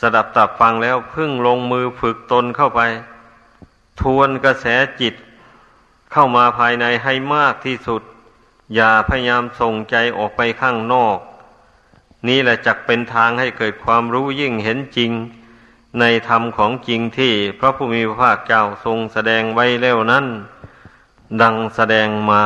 [0.00, 2.80] สดับตับฟังแล้วพึ่งลงมือฝึกตนเข้าไป
[4.00, 4.66] ทวนกระแส
[5.00, 5.14] จิต
[6.12, 8.02] เข้ามาภายในให้มากที่สุด
[8.74, 11.18] อย่าพยายามส่งใจออกไปข้างนอก
[12.28, 15.10] นี่แหละจักเป็นทางให้เกิดความรู้ยิ่งเห็นจริง
[16.00, 20.26] ในธรรมของจริงที่พระผู้มีพระภาคเจ้าทรงแสดงไว้แล้วนั้น
[21.42, 22.44] ดังแสดงมา